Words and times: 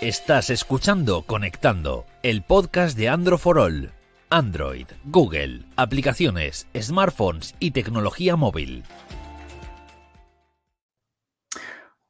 Estás 0.00 0.48
escuchando 0.50 1.22
Conectando, 1.22 2.06
el 2.22 2.44
podcast 2.44 2.96
de 2.96 3.08
Android 3.08 3.40
for 3.40 3.58
All. 3.58 3.90
Android, 4.30 4.86
Google, 5.02 5.64
aplicaciones, 5.74 6.68
smartphones 6.72 7.56
y 7.58 7.72
tecnología 7.72 8.36
móvil. 8.36 8.84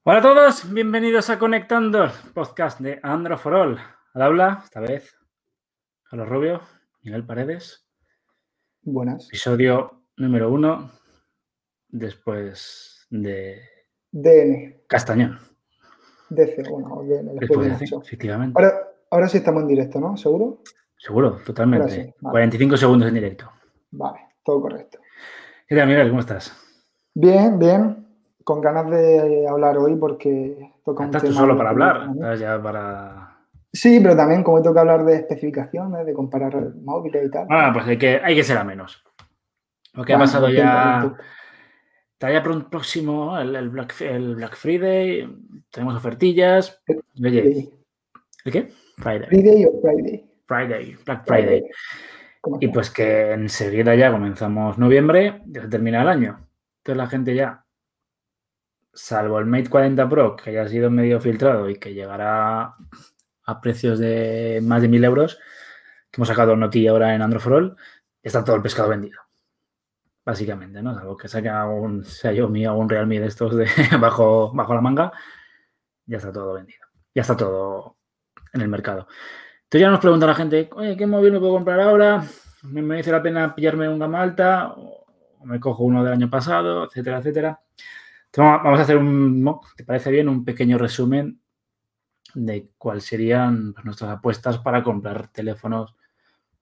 Hola 0.03 0.19
a 0.19 0.21
todos, 0.21 0.71
bienvenidos 0.71 1.31
a 1.31 1.39
Conectando, 1.39 2.13
podcast 2.35 2.79
de 2.79 3.01
Android 3.03 3.39
for 3.39 3.55
All. 3.55 3.79
Al 4.13 4.21
habla, 4.21 4.61
esta 4.65 4.81
vez, 4.81 5.17
Carlos 6.11 6.29
Rubio, 6.29 6.61
Miguel 7.01 7.25
Paredes. 7.25 7.89
Buenas. 8.83 9.29
Episodio 9.29 10.05
número 10.19 10.53
uno, 10.53 10.93
después 11.89 13.07
de 13.09 13.63
DN. 14.11 14.83
Castañón. 14.87 15.58
DC, 16.31 16.63
bueno, 16.71 17.03
Después 17.39 17.61
de 17.67 17.71
de 17.71 17.79
sí, 17.79 17.85
mucho. 17.95 18.03
efectivamente. 18.07 18.61
Ahora, 18.61 18.75
ahora 19.11 19.29
sí 19.29 19.39
estamos 19.39 19.63
en 19.63 19.69
directo, 19.69 20.01
¿no? 20.01 20.17
¿Seguro? 20.17 20.59
Seguro, 20.97 21.39
totalmente. 21.45 21.83
Ahora 21.85 21.95
sí, 21.95 22.15
vale. 22.21 22.33
45 22.33 22.77
segundos 22.77 23.09
en 23.09 23.15
directo. 23.15 23.51
Vale, 23.93 24.19
todo 24.45 24.61
correcto. 24.61 24.99
¿Qué 25.67 25.77
tal, 25.77 25.87
Miguel? 25.89 26.09
¿Cómo 26.09 26.21
estás? 26.21 26.53
Bien, 27.15 27.59
bien. 27.59 28.07
Con 28.45 28.61
ganas 28.61 28.91
de 28.91 29.47
hablar 29.49 29.77
hoy 29.79 29.95
porque 29.97 30.73
toca 30.85 31.01
un 31.03 31.07
¿Estás 31.07 31.23
tú 31.23 31.29
tema 31.29 31.41
solo 31.41 31.55
que 31.55 31.59
para 31.59 31.71
hablar? 31.71 32.09
¿Estás 32.15 32.41
ya 32.41 32.63
para...? 32.63 33.37
Sí, 33.71 34.01
pero 34.01 34.17
también 34.17 34.43
como 34.43 34.63
toca 34.63 34.81
hablar 34.81 35.05
de 35.05 35.17
especificaciones, 35.17 36.07
de 36.07 36.15
comparar 36.15 36.75
móviles 36.83 37.27
y 37.27 37.31
tal. 37.31 37.47
Ah, 37.51 37.71
pues 37.73 37.87
hay 37.87 37.99
que, 37.99 38.21
hay 38.25 38.35
que 38.35 38.43
ser 38.43 38.57
a 38.57 38.65
menos. 38.65 39.05
Lo 39.93 40.05
que 40.05 40.15
ha 40.15 40.19
pasado 40.19 40.49
ya... 40.49 41.15
Está 42.15 42.33
ya 42.33 42.43
pron- 42.43 42.69
próximo 42.69 43.39
el, 43.39 43.55
el 43.55 43.69
Black, 43.69 44.01
el 44.01 44.35
Black 44.37 44.57
Friday, 44.57 45.29
tenemos 45.71 45.97
ofertillas. 45.97 46.81
Oye. 47.23 47.71
¿el 48.45 48.53
qué? 48.53 48.73
Friday. 48.97 49.29
Friday 49.29 49.65
o 49.65 49.81
Friday. 49.81 50.31
Friday, 50.47 50.97
Black 51.05 51.27
Friday. 51.27 51.63
Y 52.61 52.69
pues 52.69 52.91
que 52.91 53.33
enseguida 53.33 53.95
ya 53.95 54.11
comenzamos 54.11 54.79
noviembre, 54.79 55.43
ya 55.47 55.63
se 55.63 55.69
termina 55.69 56.03
el 56.03 56.09
año. 56.09 56.49
Entonces 56.79 56.97
la 56.97 57.07
gente 57.07 57.35
ya, 57.35 57.65
salvo 58.93 59.39
el 59.39 59.47
Mate 59.47 59.69
40 59.69 60.09
Pro, 60.09 60.37
que 60.37 60.53
ya 60.53 60.63
ha 60.63 60.69
sido 60.69 60.91
medio 60.91 61.21
filtrado 61.21 61.69
y 61.69 61.79
que 61.79 61.93
llegará 61.93 62.75
a 63.45 63.61
precios 63.61 63.99
de 63.99 64.61
más 64.63 64.83
de 64.83 64.89
1000 64.89 65.05
euros, 65.05 65.39
que 66.11 66.19
hemos 66.19 66.29
sacado 66.29 66.57
notilla 66.57 66.91
ahora 66.93 67.15
en 67.15 67.23
Android 67.23 67.43
for 67.43 67.53
All, 67.53 67.77
está 68.23 68.45
todo 68.45 68.57
el 68.57 68.63
pescado 68.63 68.89
vendido. 68.89 69.21
Básicamente, 70.25 70.83
¿no? 70.83 70.95
Salvo 70.95 71.17
que 71.17 71.29
saquen 71.29 71.53
algún 71.53 72.05
Xiaomi 72.05 72.67
o 72.67 72.75
un 72.75 72.89
Realme 72.89 73.21
de 73.21 73.27
estos 73.27 73.57
de 73.57 73.67
bajo, 74.01 74.53
bajo 74.55 74.75
la 74.75 74.81
manga, 74.81 75.13
ya 76.09 76.17
está 76.17 76.33
todo 76.33 76.55
vendido. 76.55 76.81
Ya 77.15 77.23
está 77.23 77.37
todo 77.37 77.97
en 78.53 78.61
el 78.63 78.69
mercado. 78.69 79.07
Entonces 79.65 79.81
ya 79.83 79.91
nos 79.91 80.01
pregunta 80.01 80.27
la 80.27 80.35
gente, 80.35 80.69
oye, 80.73 80.97
¿qué 80.97 81.07
móvil 81.07 81.33
me 81.33 81.39
puedo 81.39 81.53
comprar 81.53 81.79
ahora? 81.81 82.25
¿Me 82.63 82.83
merece 82.83 83.13
la 83.13 83.23
pena 83.23 83.55
pillarme 83.55 83.89
un 83.89 83.99
gama 83.99 84.21
alta? 84.21 84.73
¿O 84.75 85.07
me 85.45 85.61
cojo 85.61 85.85
uno 85.85 86.03
del 86.03 86.15
año 86.15 86.29
pasado? 86.31 86.85
Etcétera, 86.85 87.19
etcétera. 87.19 87.61
Entonces, 88.27 88.63
vamos 88.65 88.81
a- 88.81 88.83
hacer 88.83 88.97
un. 88.97 89.61
¿te 89.77 89.85
parece 89.85 90.11
bien? 90.11 90.29
Un 90.29 90.45
pequeño 90.45 90.79
resumen 90.79 91.41
de 92.35 92.71
cuáles 92.77 93.05
serían 93.05 93.73
pues, 93.73 93.85
nuestras 93.85 94.11
apuestas 94.11 94.59
para 94.59 94.83
comprar 94.83 95.29
teléfonos 95.29 95.95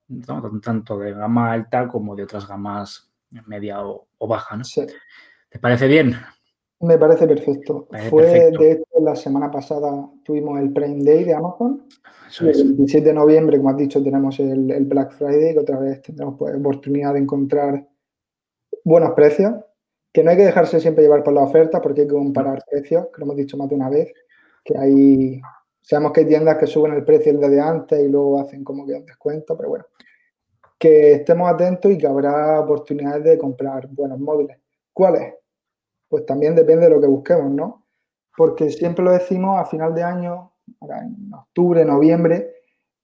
¿no? 0.08 0.60
tanto 0.60 0.98
de 0.98 1.12
gama 1.12 1.52
alta 1.52 1.88
como 1.88 2.14
de 2.14 2.22
otras 2.22 2.46
gamas 2.46 3.10
media 3.46 3.84
o, 3.84 4.06
o 4.18 4.28
baja, 4.28 4.56
¿no? 4.56 4.64
Sí, 4.64 4.86
¿Te 5.48 5.58
parece 5.58 5.88
bien? 5.88 6.16
Me 6.80 6.98
parece 6.98 7.26
perfecto. 7.26 7.86
Parece 7.90 8.10
Fue, 8.10 8.22
perfecto. 8.22 8.58
de 8.62 8.72
hecho, 8.72 9.00
la 9.00 9.16
semana 9.16 9.50
pasada 9.50 10.10
tuvimos 10.24 10.58
el 10.60 10.72
Prime 10.72 11.02
Day 11.04 11.24
de 11.24 11.34
Amazon. 11.34 11.86
Eso 12.28 12.46
Y 12.46 12.50
es. 12.50 12.58
el 12.60 12.74
27 12.74 13.06
de 13.08 13.14
noviembre, 13.14 13.56
como 13.56 13.70
has 13.70 13.76
dicho, 13.76 14.02
tenemos 14.02 14.38
el, 14.40 14.70
el 14.70 14.84
Black 14.84 15.12
Friday, 15.12 15.54
que 15.54 15.60
otra 15.60 15.78
vez 15.78 16.02
tendremos 16.02 16.36
pues, 16.38 16.54
oportunidad 16.56 17.14
de 17.14 17.20
encontrar 17.20 17.86
buenos 18.84 19.12
precios, 19.12 19.54
que 20.12 20.22
no 20.22 20.30
hay 20.30 20.36
que 20.36 20.46
dejarse 20.46 20.80
siempre 20.80 21.04
llevar 21.04 21.22
por 21.22 21.34
la 21.34 21.42
oferta 21.42 21.80
porque 21.80 22.02
hay 22.02 22.06
que 22.06 22.14
comparar 22.14 22.62
precios, 22.70 23.06
que 23.06 23.18
lo 23.20 23.24
hemos 23.24 23.36
dicho 23.36 23.56
más 23.56 23.68
de 23.68 23.74
una 23.74 23.88
vez, 23.88 24.12
que 24.64 24.76
hay, 24.76 25.40
sabemos 25.82 26.12
que 26.12 26.20
hay 26.20 26.26
tiendas 26.26 26.56
que 26.58 26.66
suben 26.66 26.92
el 26.94 27.04
precio 27.04 27.32
el 27.32 27.38
día 27.38 27.48
de 27.48 27.60
antes 27.60 28.00
y 28.02 28.08
luego 28.08 28.40
hacen 28.40 28.64
como 28.64 28.86
que 28.86 28.94
un 28.94 29.06
descuento, 29.06 29.56
pero 29.56 29.68
bueno, 29.70 29.84
que 30.78 31.12
estemos 31.12 31.48
atentos 31.50 31.90
y 31.92 31.98
que 31.98 32.06
habrá 32.06 32.60
oportunidades 32.60 33.24
de 33.24 33.38
comprar 33.38 33.88
buenos 33.88 34.18
móviles. 34.18 34.58
¿Cuáles? 34.92 35.34
Pues 36.08 36.24
también 36.26 36.54
depende 36.54 36.86
de 36.86 36.94
lo 36.94 37.00
que 37.00 37.06
busquemos, 37.06 37.50
¿no? 37.50 37.86
Porque 38.36 38.70
siempre 38.70 39.04
lo 39.04 39.12
decimos 39.12 39.58
a 39.58 39.64
final 39.64 39.94
de 39.94 40.02
año, 40.02 40.52
en 40.80 41.32
octubre, 41.32 41.84
noviembre, 41.84 42.54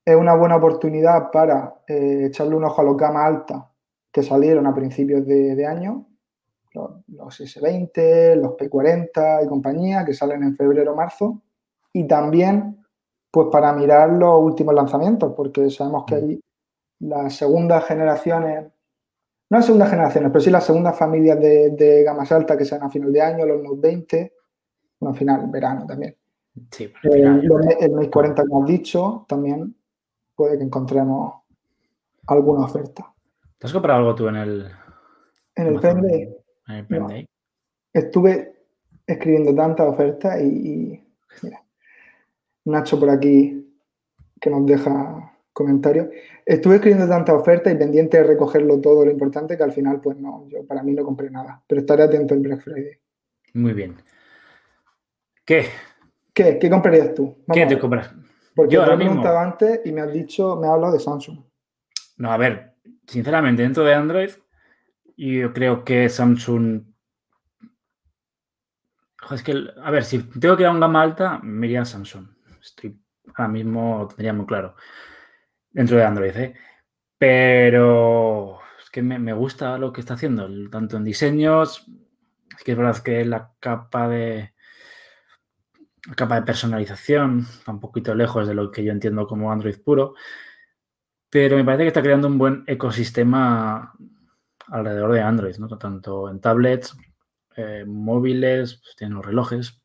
es 0.05 0.17
una 0.17 0.35
buena 0.35 0.57
oportunidad 0.57 1.31
para 1.31 1.83
eh, 1.87 2.27
echarle 2.27 2.57
un 2.57 2.65
ojo 2.65 2.81
a 2.81 2.85
los 2.85 2.97
gamas 2.97 3.25
altas 3.25 3.63
que 4.11 4.23
salieron 4.23 4.67
a 4.67 4.75
principios 4.75 5.27
de, 5.27 5.55
de 5.55 5.67
año, 5.67 6.07
los, 6.75 6.91
los 7.09 7.41
S20, 7.41 8.37
los 8.37 8.53
P40 8.53 9.45
y 9.45 9.49
compañía, 9.49 10.05
que 10.05 10.13
salen 10.13 10.43
en 10.43 10.57
febrero 10.57 10.95
marzo, 10.95 11.43
y 11.93 12.07
también 12.07 12.85
pues 13.31 13.49
para 13.51 13.73
mirar 13.73 14.11
los 14.11 14.43
últimos 14.43 14.75
lanzamientos, 14.75 15.33
porque 15.35 15.71
sabemos 15.71 16.05
que 16.07 16.15
hay 16.15 16.41
las 17.01 17.35
segundas 17.35 17.85
generaciones, 17.87 18.71
no 19.53 19.59
las 19.59 19.67
segundas 19.67 19.91
generaciones, 19.91 20.31
pero 20.33 20.41
sí 20.41 20.51
las 20.51 20.65
segundas 20.65 20.99
familias 20.99 21.39
de, 21.39 21.71
de 21.71 22.03
gamas 22.03 22.33
altas 22.33 22.57
que 22.57 22.65
salen 22.65 22.85
a 22.87 22.91
final 22.91 23.13
de 23.13 23.21
año, 23.21 23.45
los 23.45 23.63
Note 23.63 23.81
20, 23.83 24.33
bueno, 24.99 25.15
final, 25.15 25.47
verano 25.51 25.87
también. 25.87 26.17
Sí, 26.71 26.85
al 27.03 27.11
Eh, 27.11 27.15
final, 27.17 27.45
los 27.45 27.65
Ma- 27.65 27.73
el 27.73 27.93
Mate 27.93 28.11
40, 28.11 28.43
como 28.47 28.63
has 28.63 28.69
dicho, 28.69 29.27
también 29.29 29.77
puede 30.35 30.57
que 30.57 30.65
encontremos 30.65 31.35
alguna 32.29 32.65
oferta. 32.65 33.13
¿Te 33.59 33.67
has 33.67 33.73
comprado 33.75 33.99
algo 34.01 34.15
tú 34.15 34.29
en 34.29 34.37
el, 34.37 34.71
En 35.55 35.67
el 35.67 35.81
Day 35.81 36.35
en 36.69 36.75
el 36.75 36.87
No. 36.89 37.09
Estuve 37.93 38.55
escribiendo 39.07 39.55
tantas 39.55 39.87
ofertas 39.87 40.41
y, 40.41 40.47
y, 40.47 41.07
mira, 41.43 41.63
Nacho 42.65 42.99
por 42.99 43.11
aquí 43.11 43.69
que 44.41 44.49
nos 44.49 44.65
deja 44.65 45.37
comentarios. 45.53 46.09
Estuve 46.45 46.77
escribiendo 46.77 47.09
tantas 47.09 47.35
ofertas 47.35 47.73
y 47.73 47.77
pendiente 47.77 48.17
de 48.17 48.25
recogerlo 48.25 48.81
todo 48.81 49.05
lo 49.05 49.11
importante 49.11 49.57
que 49.57 49.63
al 49.63 49.73
final, 49.73 50.01
pues 50.01 50.17
no, 50.17 50.47
yo 50.49 50.67
para 50.67 50.83
mí 50.83 50.93
no 50.93 51.05
compré 51.05 51.31
nada. 51.31 51.63
Pero 51.67 51.81
estaré 51.81 52.05
atento 52.05 52.35
el 52.35 52.41
Black 52.41 52.61
Friday. 52.61 52.99
Muy 53.55 53.73
bien. 53.73 53.97
¿Qué? 55.45 55.67
¿Qué? 56.33 56.59
¿Qué 56.59 56.71
comprarías 56.71 57.15
tú? 57.15 57.37
Vamos 57.47 57.55
¿Qué 57.55 57.67
te 57.67 57.79
compras? 57.79 58.15
Porque 58.55 58.75
Yo 58.75 58.85
te 58.85 58.93
he 58.93 58.97
preguntado 58.97 59.39
antes 59.39 59.81
y 59.85 59.93
me 59.93 60.03
has 60.03 60.13
dicho, 60.13 60.57
me 60.57 60.67
has 60.67 60.73
hablado 60.73 60.93
de 60.93 61.01
Samsung. 61.01 61.39
No, 62.19 62.33
a 62.33 62.37
ver, 62.37 62.75
sinceramente, 63.07 63.63
dentro 63.63 63.85
de 63.85 63.95
Android, 63.95 64.31
yo 65.17 65.53
creo 65.53 65.85
que 65.85 66.09
Samsung. 66.09 66.85
Es 69.31 69.43
que, 69.43 69.55
a 69.83 69.91
ver, 69.91 70.05
si 70.05 70.19
tengo 70.19 70.57
que 70.57 70.65
ir 70.65 70.67
a 70.67 70.73
un 70.73 70.81
gama 70.81 71.03
alta, 71.03 71.39
me 71.43 71.67
iría 71.67 71.83
a 71.83 71.85
Samsung. 71.85 72.27
Estoy 72.61 72.99
ahora 73.35 73.49
mismo 73.49 73.99
lo 74.01 74.09
tendría 74.09 74.33
muy 74.33 74.47
claro. 74.47 74.75
Dentro 75.73 75.97
de 75.97 76.05
Android, 76.05 76.37
¿eh? 76.37 76.55
Pero 77.19 78.59
es 78.83 78.91
que 78.91 79.03
me, 79.03 79.33
gusta 79.33 79.79
lo 79.79 79.93
que 79.93 80.01
está 80.01 80.15
haciendo, 80.15 80.49
tanto 80.71 80.97
en 80.97 81.05
diseños. 81.05 81.87
Es 82.57 82.65
que 82.65 82.73
es 82.73 82.79
verdad 82.79 82.99
que 82.99 83.25
la 83.25 83.53
capa 83.61 84.09
de. 84.09 84.53
Capa 86.17 86.35
de 86.35 86.43
personalización 86.43 87.41
está 87.41 87.71
un 87.71 87.81
poquito 87.81 88.15
lejos 88.15 88.49
de 88.49 88.55
lo 88.55 88.73
que 88.73 88.83
yo 88.83 88.91
entiendo 88.91 89.27
como 89.27 89.53
Android 89.53 89.77
puro 89.85 90.15
pero 91.33 91.57
me 91.57 91.65
parece 91.65 91.85
que 91.85 91.89
está 91.89 92.03
creando 92.03 92.29
un 92.29 92.37
buen 92.37 92.63
ecosistema 92.67 93.95
alrededor 94.67 95.13
de 95.13 95.23
Android, 95.23 95.57
¿no? 95.57 95.67
Tanto 95.79 96.29
en 96.29 96.43
tablets, 96.43 96.95
eh, 97.57 97.87
móviles, 97.87 98.75
pues 98.83 98.97
tienen 98.97 99.17
los 99.17 99.25
relojes. 99.25 99.81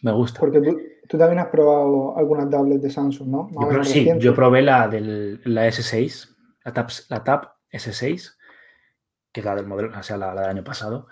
Me 0.00 0.12
gusta. 0.12 0.40
Porque 0.40 0.91
tú 1.12 1.18
también 1.18 1.40
has 1.40 1.48
probado 1.48 2.16
algunas 2.16 2.48
tablets 2.48 2.80
de 2.80 2.88
Samsung, 2.88 3.28
¿no? 3.28 3.50
Yo 3.70 3.84
sí, 3.84 4.08
yo 4.18 4.34
probé 4.34 4.62
la 4.62 4.88
del 4.88 5.42
la 5.44 5.68
S6, 5.68 6.34
la 6.64 6.72
Tab, 6.72 6.88
la 7.10 7.22
Tab 7.22 7.50
S6, 7.70 8.32
que 9.30 9.40
es 9.40 9.44
la 9.44 9.54
del 9.54 9.66
modelo, 9.66 9.90
o 9.94 10.02
sea, 10.02 10.16
la, 10.16 10.32
la 10.34 10.40
del 10.40 10.50
año 10.50 10.64
pasado, 10.64 11.08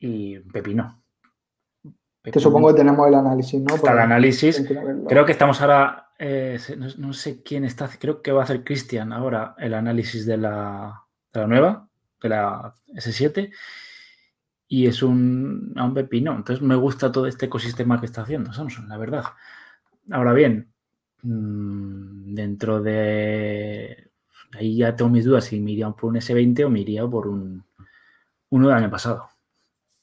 y 0.00 0.40
pepino. 0.40 1.04
Que 2.20 2.40
supongo 2.40 2.70
que 2.72 2.78
tenemos 2.78 3.06
el 3.06 3.14
análisis, 3.14 3.60
¿no? 3.60 3.76
Está 3.76 3.76
el 3.76 3.80
Porque- 3.92 4.02
análisis. 4.02 4.66
Creo 5.08 5.24
que 5.24 5.30
estamos 5.30 5.60
ahora, 5.62 6.08
eh, 6.18 6.58
no 6.98 7.12
sé 7.12 7.44
quién 7.44 7.62
está, 7.64 7.88
creo 8.00 8.22
que 8.22 8.32
va 8.32 8.40
a 8.40 8.44
hacer 8.44 8.64
Cristian 8.64 9.12
ahora 9.12 9.54
el 9.58 9.72
análisis 9.74 10.26
de 10.26 10.36
la, 10.36 11.04
de 11.32 11.40
la 11.42 11.46
nueva, 11.46 11.88
de 12.20 12.28
la 12.28 12.74
S7, 12.96 13.52
y 14.68 14.86
es 14.86 15.02
un, 15.02 15.72
a 15.76 15.84
un 15.84 15.94
pepino. 15.94 16.34
Entonces 16.34 16.62
me 16.62 16.76
gusta 16.76 17.12
todo 17.12 17.26
este 17.26 17.46
ecosistema 17.46 18.00
que 18.00 18.06
está 18.06 18.22
haciendo 18.22 18.52
Samsung, 18.52 18.88
la 18.88 18.96
verdad. 18.96 19.24
Ahora 20.10 20.32
bien, 20.32 20.68
mm, 21.22 22.34
dentro 22.34 22.82
de... 22.82 24.10
Ahí 24.52 24.76
ya 24.76 24.96
tengo 24.96 25.10
mis 25.10 25.24
dudas 25.24 25.44
si 25.44 25.60
me 25.60 25.72
iría 25.72 25.90
por 25.90 26.10
un 26.10 26.16
S20 26.16 26.64
o 26.64 26.70
me 26.70 26.80
iría 26.80 27.06
por 27.06 27.26
un 27.26 27.64
uno 28.50 28.68
del 28.68 28.76
año 28.76 28.90
pasado. 28.90 29.28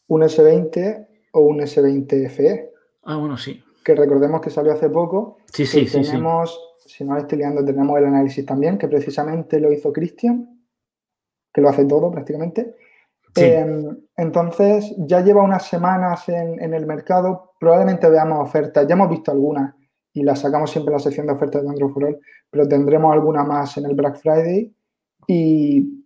un 0.07 0.21
S20 0.21 1.07
o 1.31 1.39
un 1.39 1.59
S20 1.59 2.29
FE. 2.29 2.71
Ah, 3.03 3.15
bueno, 3.15 3.37
sí. 3.37 3.63
que 3.83 3.95
recordemos 3.95 4.41
que 4.41 4.49
salió 4.49 4.73
hace 4.73 4.89
poco. 4.89 5.37
Sí, 5.45 5.65
sí, 5.65 5.87
sí. 5.87 6.01
tenemos, 6.01 6.59
si 6.85 7.03
no 7.03 7.17
estoy 7.17 7.39
liando, 7.39 7.65
tenemos 7.65 7.97
el 7.97 8.05
análisis 8.05 8.45
también, 8.45 8.77
que 8.77 8.87
precisamente 8.87 9.59
lo 9.59 9.71
hizo 9.71 9.91
Christian, 9.91 10.61
que 11.51 11.61
lo 11.61 11.69
hace 11.69 11.85
todo 11.85 12.11
prácticamente. 12.11 12.75
Sí. 13.35 13.43
Eh, 13.45 13.87
entonces, 14.17 14.93
ya 14.99 15.21
lleva 15.21 15.41
unas 15.43 15.65
semanas 15.67 16.27
en, 16.29 16.61
en 16.61 16.73
el 16.73 16.85
mercado, 16.85 17.53
probablemente 17.59 18.07
veamos 18.09 18.39
ofertas, 18.47 18.87
ya 18.87 18.93
hemos 18.93 19.09
visto 19.09 19.31
algunas 19.31 19.73
y 20.13 20.21
las 20.23 20.39
sacamos 20.39 20.69
siempre 20.69 20.91
en 20.91 20.97
la 20.97 21.03
sección 21.03 21.25
de 21.25 21.33
ofertas 21.33 21.63
de 21.63 21.69
Android 21.69 21.91
for 21.91 22.03
All, 22.05 22.19
pero 22.51 22.67
tendremos 22.67 23.11
alguna 23.11 23.43
más 23.43 23.75
en 23.77 23.85
el 23.85 23.95
Black 23.95 24.17
Friday 24.17 24.71
y 25.25 26.05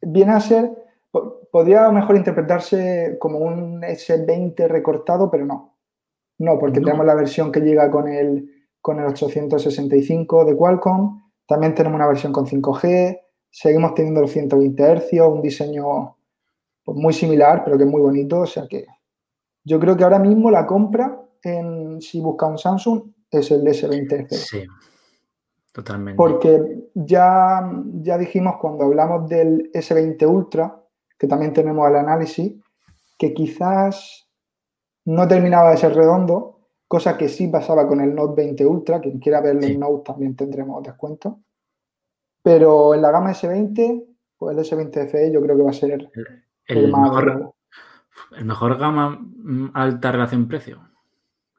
viene 0.00 0.32
a 0.32 0.40
ser, 0.40 0.70
po- 1.10 1.40
podría 1.52 1.84
a 1.84 1.88
lo 1.88 1.92
mejor 1.92 2.16
interpretarse 2.16 3.16
como 3.20 3.38
un 3.38 3.82
S20 3.82 4.66
recortado, 4.68 5.30
pero 5.30 5.44
no. 5.44 5.74
No, 6.38 6.58
porque 6.58 6.80
No. 6.80 6.86
tenemos 6.86 7.06
la 7.06 7.14
versión 7.14 7.52
que 7.52 7.60
llega 7.60 7.90
con 7.90 8.08
el, 8.08 8.50
con 8.80 8.98
el 9.00 9.06
865 9.06 10.44
de 10.46 10.56
Qualcomm, 10.56 11.22
también 11.46 11.74
tenemos 11.74 11.96
una 11.96 12.06
versión 12.08 12.32
con 12.32 12.46
5G, 12.46 13.20
seguimos 13.56 13.94
teniendo 13.94 14.20
los 14.20 14.32
120 14.32 14.96
Hz, 14.96 15.12
un 15.22 15.40
diseño 15.40 16.14
pues, 16.84 16.98
muy 16.98 17.14
similar, 17.14 17.64
pero 17.64 17.78
que 17.78 17.84
es 17.84 17.90
muy 17.90 18.02
bonito, 18.02 18.40
o 18.40 18.46
sea 18.46 18.66
que 18.68 18.84
yo 19.64 19.80
creo 19.80 19.96
que 19.96 20.04
ahora 20.04 20.18
mismo 20.18 20.50
la 20.50 20.66
compra, 20.66 21.18
en, 21.42 21.98
si 22.02 22.20
busca 22.20 22.46
un 22.46 22.58
Samsung, 22.58 23.04
es 23.30 23.50
el 23.50 23.62
S20 23.62 24.28
FE. 24.28 24.36
Sí, 24.36 24.64
totalmente. 25.72 26.18
Porque 26.18 26.90
ya, 26.94 27.72
ya 28.02 28.18
dijimos 28.18 28.56
cuando 28.60 28.84
hablamos 28.84 29.26
del 29.26 29.72
S20 29.72 30.28
Ultra, 30.28 30.78
que 31.18 31.26
también 31.26 31.54
tenemos 31.54 31.88
el 31.88 31.96
análisis, 31.96 32.52
que 33.16 33.32
quizás 33.32 34.28
no 35.06 35.26
terminaba 35.26 35.70
de 35.70 35.78
ser 35.78 35.94
redondo, 35.94 36.68
cosa 36.86 37.16
que 37.16 37.30
sí 37.30 37.48
pasaba 37.48 37.88
con 37.88 38.02
el 38.02 38.14
Note 38.14 38.34
20 38.36 38.66
Ultra, 38.66 39.00
quien 39.00 39.18
quiera 39.18 39.40
verlo 39.40 39.62
Sí. 39.62 39.72
en 39.72 39.80
Note 39.80 40.02
también 40.04 40.36
tendremos 40.36 40.82
descuento. 40.82 41.40
Pero 42.46 42.94
en 42.94 43.02
la 43.02 43.10
gama 43.10 43.32
S20, 43.32 44.04
pues 44.38 44.56
el 44.56 44.62
S20 44.62 45.08
FE 45.08 45.32
yo 45.32 45.42
creo 45.42 45.56
que 45.56 45.64
va 45.64 45.70
a 45.70 45.72
ser 45.72 45.90
el, 45.90 46.08
el, 46.68 46.92
más 46.92 47.10
mejor, 47.10 47.54
el 48.38 48.44
mejor 48.44 48.78
gama 48.78 49.18
mm, 49.20 49.70
alta 49.74 50.12
relación-precio. 50.12 50.78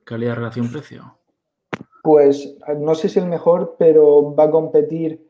Calidad-relación-precio. 0.05 1.17
Pues 2.01 2.55
no 2.79 2.95
sé 2.95 3.09
si 3.09 3.19
el 3.19 3.25
mejor, 3.25 3.75
pero 3.77 4.33
va 4.33 4.45
a 4.45 4.49
competir 4.49 5.27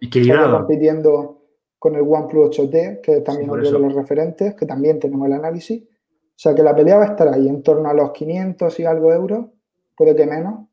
compitiendo 0.51 1.41
con 1.79 1.95
el 1.95 2.01
OnePlus 2.01 2.55
8T, 2.55 3.01
que 3.01 3.13
es 3.13 3.23
también 3.23 3.49
por 3.49 3.59
otro 3.59 3.79
de 3.79 3.79
los 3.79 3.95
referentes, 3.95 4.53
que 4.53 4.67
también 4.67 4.99
tenemos 4.99 5.25
el 5.25 5.33
análisis. 5.33 5.81
O 5.81 6.35
sea 6.35 6.53
que 6.53 6.61
la 6.61 6.75
pelea 6.75 6.97
va 6.97 7.05
a 7.05 7.07
estar 7.07 7.29
ahí, 7.29 7.49
en 7.49 7.63
torno 7.63 7.89
a 7.89 7.95
los 7.95 8.11
500 8.11 8.79
y 8.79 8.85
algo 8.85 9.11
euros, 9.11 9.47
puede 9.95 10.15
que 10.15 10.27
menos, 10.27 10.67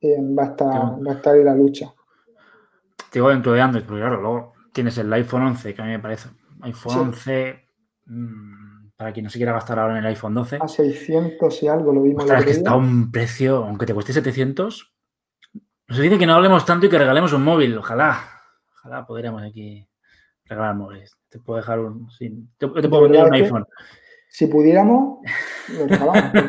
eh, 0.00 0.18
va, 0.20 0.42
a 0.42 0.46
estar, 0.46 0.70
Claro. 0.70 1.04
va 1.06 1.12
a 1.12 1.14
estar 1.14 1.36
ahí 1.36 1.44
la 1.44 1.54
lucha. 1.54 1.94
Te 3.10 3.18
digo 3.18 3.30
dentro 3.30 3.52
de 3.52 3.60
Android, 3.60 3.84
porque 3.84 4.00
claro, 4.00 4.20
luego 4.20 4.52
tienes 4.72 4.98
el 4.98 5.12
iPhone 5.12 5.42
11, 5.42 5.74
que 5.74 5.82
a 5.82 5.84
mí 5.84 5.90
me 5.92 5.98
parece. 5.98 6.28
iPhone 6.62 6.92
Sí. 6.92 6.98
11, 6.98 7.68
mm, 8.06 8.88
para 8.96 9.12
quien 9.12 9.24
no 9.24 9.30
se 9.30 9.38
quiera 9.38 9.52
gastar 9.52 9.78
ahora 9.78 9.94
en 9.94 10.04
el 10.04 10.06
iPhone 10.06 10.34
12. 10.34 10.58
A 10.60 10.68
600 10.68 11.62
y 11.62 11.68
algo 11.68 11.92
lo 11.92 12.02
vimos 12.02 12.24
Ostras, 12.24 12.44
que 12.44 12.50
está 12.50 12.72
a 12.72 12.76
un 12.76 13.10
precio, 13.10 13.64
aunque 13.64 13.86
te 13.86 13.94
cueste 13.94 14.12
700. 14.12 14.92
Nos 15.88 15.98
dice 15.98 16.18
que 16.18 16.26
no 16.26 16.34
hablemos 16.34 16.66
tanto 16.66 16.86
y 16.86 16.88
que 16.90 16.98
regalemos 16.98 17.32
un 17.32 17.44
móvil. 17.44 17.78
Ojalá. 17.78 18.20
Ojalá 18.74 19.06
podríamos 19.06 19.42
aquí 19.42 19.88
regalar 20.44 20.74
móviles. 20.74 21.16
Te 21.28 21.38
puedo 21.38 21.58
dejar 21.58 21.80
un. 21.80 22.10
sí, 22.10 22.48
te, 22.58 22.66
yo 22.66 22.72
te 22.74 22.88
puedo 22.88 23.04
De 23.04 23.08
vender 23.08 23.26
un 23.26 23.34
iPhone. 23.34 23.66
Si 24.28 24.46
pudiéramos, 24.46 25.20
lo 25.68 25.86
regalamos. 25.86 26.30
pero, 26.32 26.48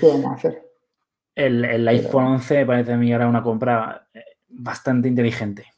¿Qué 0.00 0.06
vamos 0.06 0.26
a 0.26 0.34
hacer? 0.34 0.62
El, 1.34 1.64
el 1.64 1.88
iPhone 1.88 2.24
11 2.24 2.58
me 2.58 2.66
parece 2.66 2.92
a 2.92 2.96
mí 2.96 3.12
ahora 3.12 3.26
una 3.26 3.42
compra 3.42 4.08
eh, 4.12 4.22
bastante 4.48 5.08
inteligente. 5.08 5.73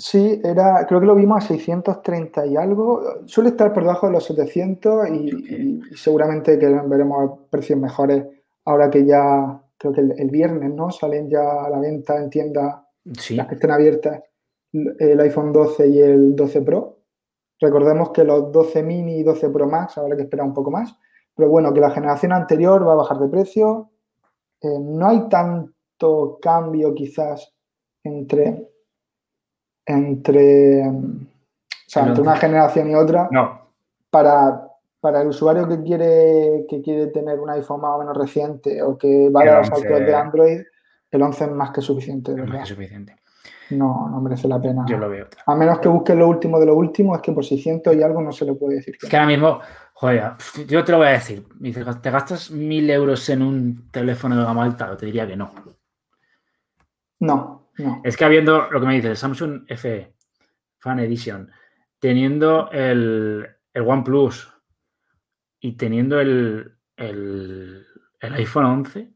Sí, 0.00 0.40
era, 0.44 0.86
creo 0.86 1.00
que 1.00 1.06
lo 1.06 1.16
vimos 1.16 1.44
a 1.44 1.48
630 1.48 2.46
y 2.46 2.56
algo. 2.56 3.02
Suele 3.26 3.50
estar 3.50 3.72
por 3.72 3.82
debajo 3.82 4.06
de 4.06 4.12
los 4.12 4.24
700 4.24 5.08
y, 5.10 5.80
seguramente 5.96 6.56
que 6.56 6.68
veremos 6.68 7.40
precios 7.50 7.80
mejores 7.80 8.24
ahora 8.64 8.88
que 8.88 9.04
ya, 9.04 9.60
creo 9.76 9.92
que 9.92 10.00
el, 10.00 10.14
el 10.16 10.30
viernes, 10.30 10.72
¿no? 10.72 10.90
Salen 10.90 11.28
ya 11.28 11.64
a 11.64 11.68
la 11.68 11.80
venta 11.80 12.16
en 12.16 12.30
tiendas, 12.30 12.76
Sí, 13.16 13.34
las 13.34 13.46
que 13.46 13.54
estén 13.54 13.70
abiertas, 13.70 14.22
el 14.72 15.20
iPhone 15.20 15.52
12 15.52 15.88
y 15.88 16.00
el 16.00 16.36
12 16.36 16.62
Pro. 16.62 16.98
Recordemos 17.60 18.10
que 18.10 18.24
los 18.24 18.52
12 18.52 18.82
mini 18.82 19.16
y 19.16 19.22
12 19.22 19.50
Pro 19.50 19.66
Max 19.66 19.98
habrá 19.98 20.16
que 20.16 20.22
esperar 20.22 20.46
un 20.46 20.54
poco 20.54 20.70
más. 20.70 20.94
Pero 21.34 21.48
bueno, 21.48 21.72
que 21.72 21.80
la 21.80 21.90
generación 21.90 22.32
anterior 22.32 22.86
va 22.86 22.92
a 22.92 22.96
bajar 22.96 23.18
de 23.18 23.28
precio. 23.28 23.90
Eh, 24.60 24.78
no 24.80 25.08
hay 25.08 25.28
tanto 25.28 26.38
cambio 26.40 26.94
quizás 26.94 27.54
entre, 28.02 28.68
entre, 29.88 30.84
mm, 30.84 31.26
o 31.26 31.90
sea, 31.90 32.02
El 32.02 32.08
entre 32.10 32.22
una 32.22 32.36
generación 32.36 32.90
y 32.90 32.94
otra 32.94 33.28
no, 33.30 33.68
para, 34.10 34.68
para 35.00 35.22
el 35.22 35.28
usuario 35.28 35.66
que 35.66 35.82
quiere, 35.82 36.66
que 36.68 36.82
quiere 36.82 37.08
tener 37.08 37.40
un 37.40 37.50
iPhone 37.50 37.80
más 37.80 37.92
o 37.96 37.98
menos 37.98 38.16
reciente 38.16 38.82
o 38.82 38.96
que 38.96 39.30
va 39.30 39.40
a 39.40 39.44
los 39.44 39.70
11. 39.70 39.70
saltos 39.70 40.06
de 40.06 40.14
Android, 40.14 40.60
el 41.10 41.22
11 41.22 41.44
es 41.44 41.50
más 41.50 41.70
que 41.70 41.80
suficiente, 41.80 42.34
más 42.34 42.68
que. 42.68 43.16
No, 43.70 44.08
no 44.08 44.20
merece 44.20 44.48
la 44.48 44.60
pena. 44.60 44.84
Yo 44.88 44.96
lo 44.96 45.10
veo. 45.10 45.26
A 45.46 45.54
menos 45.54 45.78
que 45.78 45.88
busques 45.88 46.16
lo 46.16 46.28
último 46.28 46.58
de 46.58 46.66
lo 46.66 46.74
último, 46.74 47.14
es 47.14 47.20
que 47.20 47.32
por 47.32 47.44
600 47.44 47.94
y 47.94 48.02
algo 48.02 48.22
no 48.22 48.32
se 48.32 48.46
le 48.46 48.54
puede 48.54 48.76
decir 48.76 48.96
Es 49.00 49.08
que 49.08 49.16
ahora 49.16 49.28
mismo, 49.28 49.60
joder, 49.92 50.32
yo 50.66 50.84
te 50.84 50.92
lo 50.92 50.98
voy 50.98 51.08
a 51.08 51.10
decir. 51.10 51.46
¿te 52.00 52.10
gastas 52.10 52.50
mil 52.50 52.88
euros 52.88 53.28
en 53.28 53.42
un 53.42 53.90
teléfono 53.90 54.38
de 54.38 54.44
gama 54.44 54.64
alta? 54.64 54.96
Te 54.96 55.06
diría 55.06 55.26
que 55.26 55.36
no. 55.36 55.50
no. 57.20 57.57
No, 57.78 58.00
Es 58.04 58.16
que 58.16 58.24
habiendo 58.24 58.70
lo 58.70 58.80
que 58.80 58.86
me 58.86 58.94
dices, 58.94 59.10
el 59.10 59.16
Samsung 59.16 59.64
FE 59.68 60.14
Fan 60.78 60.98
Edition, 61.00 61.50
teniendo 61.98 62.70
el, 62.70 63.46
el 63.72 63.82
OnePlus 63.82 64.52
y 65.60 65.76
teniendo 65.76 66.20
el, 66.20 66.76
el, 66.96 67.86
el 68.20 68.34
iPhone 68.34 68.64
11, 68.64 69.12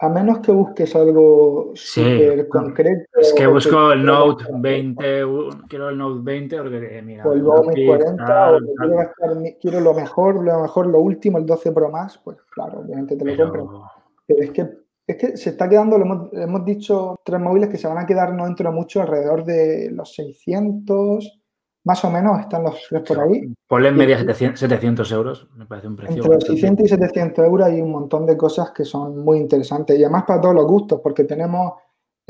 A 0.00 0.08
menos 0.08 0.38
que 0.40 0.52
busques 0.52 0.94
algo 0.94 1.72
súper 1.74 2.48
concreto. 2.48 3.02
es 3.20 3.32
que 3.36 3.46
busco 3.48 3.92
el 3.92 4.04
Note 4.04 4.44
20, 4.48 5.24
u- 5.24 5.50
quiero 5.68 5.88
el 5.88 5.98
Note 5.98 6.20
20 6.22 6.58
porque 6.58 7.02
mira, 7.02 7.26
O 7.26 7.32
el 7.32 7.42
Note 7.42 7.68
1040, 7.74 8.24
tal, 8.24 8.54
o 8.54 8.58
que 8.60 8.64
tal, 8.66 8.74
quiero, 8.76 8.96
gastar 8.96 9.34
mi- 9.36 9.54
quiero 9.56 9.80
lo 9.80 9.94
mejor, 9.94 10.44
lo 10.44 10.60
mejor, 10.60 10.86
lo 10.86 11.00
último, 11.00 11.38
el 11.38 11.46
12 11.46 11.72
Pro 11.72 11.90
Max, 11.90 12.20
pues 12.22 12.38
claro, 12.50 12.78
obviamente 12.80 13.16
te 13.16 13.24
lo 13.24 13.52
pero 13.52 13.90
Pero 14.26 14.42
es 14.42 14.50
que, 14.50 14.68
es 15.08 15.16
que 15.16 15.36
se 15.36 15.50
está 15.50 15.68
quedando, 15.68 15.96
lo 15.98 16.04
hemos, 16.04 16.32
hemos 16.34 16.64
dicho, 16.64 17.16
tres 17.24 17.40
móviles 17.40 17.68
que 17.70 17.78
se 17.78 17.88
van 17.88 17.98
a 17.98 18.06
quedar 18.06 18.32
no 18.34 18.44
dentro 18.44 18.68
de 18.70 18.76
mucho, 18.76 19.00
alrededor 19.00 19.44
de 19.44 19.90
los 19.90 20.12
600, 20.14 21.40
más 21.84 22.04
o 22.04 22.10
menos, 22.10 22.38
están 22.40 22.62
los 22.62 22.76
tres 22.88 23.02
por 23.02 23.20
ahí. 23.20 23.52
ponle 23.66 23.88
en 23.88 23.94
Y- 23.94 23.98
media 23.98 24.18
700, 24.18 24.60
700 24.60 25.10
euros, 25.12 25.48
me 25.56 25.64
parece 25.66 25.88
un 25.88 25.96
precio. 25.96 26.16
Entre 26.16 26.28
los 26.28 26.36
bastante- 26.38 26.60
600 26.60 26.86
y 26.86 26.88
700 26.90 27.44
euros 27.46 27.66
hay 27.66 27.80
un 27.80 27.90
montón 27.90 28.26
de 28.26 28.36
cosas 28.36 28.70
que 28.72 28.84
son 28.84 29.18
muy 29.24 29.38
interesantes 29.38 29.98
y 29.98 30.04
además 30.04 30.24
para 30.26 30.40
todos 30.40 30.54
los 30.54 30.66
gustos, 30.66 31.00
porque 31.02 31.24
tenemos 31.24 31.72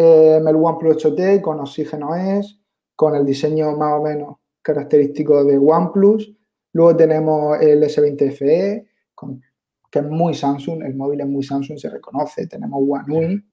eh, 0.00 0.36
el 0.40 0.54
OnePlus 0.54 1.04
8T 1.04 1.40
con 1.42 1.58
Oxígeno 1.58 2.14
S, 2.14 2.54
con 2.94 3.16
el 3.16 3.26
diseño 3.26 3.76
más 3.76 3.94
o 3.98 4.02
menos 4.04 4.36
característico 4.62 5.42
de 5.44 5.58
OnePlus. 5.58 6.32
Luego 6.74 6.94
tenemos 6.94 7.60
el 7.60 7.82
S20 7.82 8.30
FE, 8.30 8.86
con- 9.12 9.42
que 9.90 10.00
es 10.00 10.04
muy 10.06 10.34
Samsung, 10.34 10.82
el 10.82 10.94
móvil 10.94 11.20
es 11.20 11.26
muy 11.26 11.42
Samsung, 11.42 11.78
se 11.78 11.90
reconoce. 11.90 12.46
Tenemos 12.46 12.80
One 12.86 13.04
UI. 13.08 13.44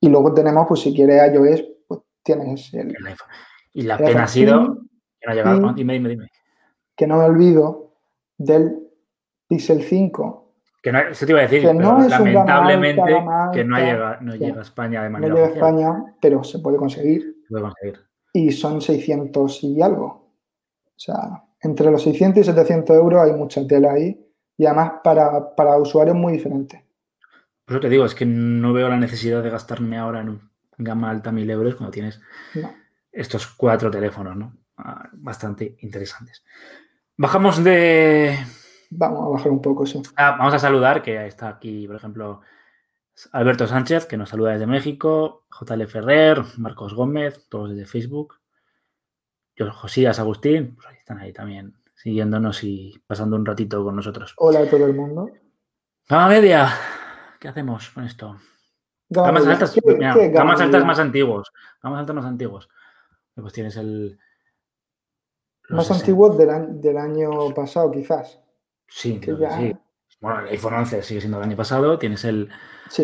Y 0.00 0.08
luego 0.08 0.32
tenemos, 0.34 0.66
pues 0.68 0.80
si 0.80 0.94
quieres 0.94 1.32
iOS, 1.32 1.64
pues 1.86 2.00
tienes 2.22 2.72
el, 2.74 2.94
el 2.96 3.06
iPhone. 3.06 3.28
Y 3.72 3.82
la 3.82 3.96
el 3.96 4.04
pena 4.04 4.24
ha 4.24 4.28
sido 4.28 4.60
15, 4.60 4.88
que 5.20 5.26
no 5.26 5.32
ha 5.32 5.34
llegado. 5.34 5.68
Sí. 5.68 5.74
Dime, 5.76 5.92
dime, 5.94 6.08
dime. 6.10 6.30
que 6.96 7.06
no 7.06 7.18
me 7.18 7.24
olvido 7.24 7.94
del 8.36 8.84
Pixel 9.48 9.82
5 9.82 10.54
Que 10.82 10.92
no, 10.92 10.98
eso 11.00 11.26
te 11.26 11.32
iba 11.32 11.40
a 11.40 11.42
decir, 11.42 11.62
Que 11.62 11.74
no 11.74 12.04
es 12.04 12.04
un 12.04 12.08
gama 12.08 12.20
lamentablemente 12.20 13.12
gama 13.12 13.50
que 13.52 13.64
no 13.64 13.78
llega, 13.78 14.18
no 14.20 14.34
llega 14.34 14.58
a 14.58 14.62
España 14.62 15.02
de 15.02 15.08
no 15.08 15.12
manera 15.12 15.34
llega 15.34 15.46
a. 15.46 15.50
España, 15.50 16.04
pero 16.20 16.44
se 16.44 16.58
puede 16.58 16.76
conseguir. 16.76 17.36
Se 17.42 17.48
puede 17.50 17.62
conseguir. 17.62 18.00
Y 18.32 18.52
son 18.52 18.80
600 18.80 19.64
y 19.64 19.82
algo. 19.82 20.06
O 20.06 20.98
sea, 20.98 21.44
entre 21.60 21.90
los 21.90 22.02
600 22.02 22.40
y 22.40 22.44
700 22.44 22.96
euros 22.96 23.22
hay 23.22 23.32
mucha 23.32 23.66
tela 23.66 23.92
ahí. 23.92 24.23
Y 24.56 24.66
además 24.66 24.92
para, 25.02 25.54
para 25.54 25.76
usuarios 25.78 26.16
muy 26.16 26.32
diferentes. 26.34 26.80
Por 27.64 27.76
eso 27.76 27.80
te 27.80 27.88
digo, 27.88 28.04
es 28.04 28.14
que 28.14 28.26
no 28.26 28.72
veo 28.72 28.88
la 28.88 28.96
necesidad 28.98 29.42
de 29.42 29.50
gastarme 29.50 29.98
ahora 29.98 30.20
en 30.20 30.28
un 30.28 30.50
gama 30.78 31.10
alta 31.10 31.32
mil 31.32 31.48
euros 31.50 31.74
cuando 31.76 31.90
tienes 31.92 32.20
No. 32.54 32.72
estos 33.10 33.46
cuatro 33.46 33.90
teléfonos, 33.90 34.36
¿no? 34.36 34.56
Ah, 34.76 35.08
Bastante 35.12 35.76
interesantes. 35.80 36.44
Bajamos 37.16 37.62
de. 37.64 38.36
Vamos 38.90 39.26
a 39.26 39.28
bajar 39.30 39.50
un 39.52 39.62
poco, 39.62 39.86
sí. 39.86 40.00
Ah, 40.16 40.36
vamos 40.38 40.54
a 40.54 40.58
saludar, 40.58 41.02
que 41.02 41.26
está 41.26 41.48
aquí, 41.48 41.86
por 41.86 41.96
ejemplo, 41.96 42.40
Alberto 43.32 43.66
Sánchez, 43.66 44.06
que 44.06 44.16
nos 44.16 44.28
saluda 44.28 44.52
desde 44.52 44.66
México, 44.66 45.46
JL 45.50 45.86
Ferrer, 45.86 46.42
Marcos 46.58 46.94
Gómez, 46.94 47.46
todos 47.48 47.70
desde 47.70 47.86
Facebook. 47.86 48.38
Josías 49.72 50.18
Agustín, 50.18 50.74
pues 50.74 50.88
ahí 50.88 50.96
están 50.96 51.18
ahí 51.18 51.32
también 51.32 51.76
siguiéndonos 52.04 52.62
y 52.64 53.02
pasando 53.06 53.34
un 53.34 53.46
ratito 53.46 53.82
con 53.82 53.96
nosotros. 53.96 54.34
Hola 54.36 54.60
a 54.60 54.68
todo 54.70 54.84
el 54.86 54.94
mundo. 54.94 55.30
Gama 56.06 56.28
media. 56.28 56.68
¿qué 57.40 57.48
hacemos 57.48 57.88
con 57.90 58.04
esto? 58.04 58.36
Gama 59.08 59.28
Gamas 59.28 59.42
media. 59.42 59.52
altas, 59.54 59.72
¿Qué- 59.72 59.94
mira, 59.94 60.14
qué 60.14 60.28
gama 60.28 60.52
altas 60.54 60.84
más 60.84 60.98
antiguos. 60.98 61.50
Gamas 61.82 62.00
altas 62.00 62.16
más 62.16 62.24
antiguos. 62.26 62.68
Pues 63.34 63.52
tienes 63.54 63.76
el. 63.76 64.18
Más 65.70 65.86
60. 65.86 65.94
antiguos 66.02 66.38
del, 66.38 66.50
año- 66.50 66.68
del 66.74 66.98
año 66.98 67.54
pasado, 67.54 67.90
quizás. 67.90 68.38
Sí, 68.86 69.18
que 69.18 69.34
ya- 69.38 69.56
sí. 69.58 69.74
Bueno, 70.20 70.40
el 70.40 70.48
iPhone 70.48 70.74
11 70.74 71.02
sigue 71.02 71.20
siendo 71.20 71.38
del 71.38 71.48
año 71.48 71.56
pasado. 71.56 71.98
Tienes 71.98 72.22
el, 72.26 72.50
Sí. 72.90 73.02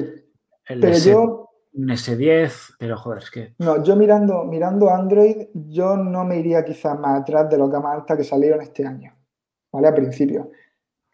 el 0.66 0.80
Pero 0.80 0.92
S- 0.92 1.10
yo, 1.10 1.49
un 1.72 1.88
S10, 1.88 2.74
pero 2.78 2.96
joder, 2.96 3.22
es 3.22 3.30
que. 3.30 3.54
no, 3.58 3.82
yo 3.82 3.96
mirando, 3.96 4.44
mirando 4.44 4.90
Android, 4.90 5.48
yo 5.54 5.96
no 5.96 6.24
me 6.24 6.38
iría 6.38 6.64
quizás 6.64 6.98
más 6.98 7.20
atrás 7.20 7.48
de 7.48 7.58
los 7.58 7.70
gamas 7.70 7.96
altas 7.96 8.16
que 8.16 8.24
salieron 8.24 8.60
este 8.60 8.86
año. 8.86 9.14
¿Vale? 9.72 9.88
Al 9.88 9.94
principio. 9.94 10.50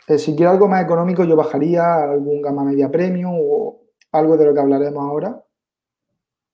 Eh, 0.08 0.18
si 0.18 0.34
quiero 0.34 0.52
algo 0.52 0.68
más 0.68 0.82
económico, 0.82 1.24
yo 1.24 1.36
bajaría 1.36 1.82
a 1.82 2.12
algún 2.12 2.40
gama 2.40 2.64
media 2.64 2.90
premium 2.90 3.34
o 3.38 3.82
algo 4.12 4.36
de 4.36 4.46
lo 4.46 4.54
que 4.54 4.60
hablaremos 4.60 5.02
ahora. 5.02 5.42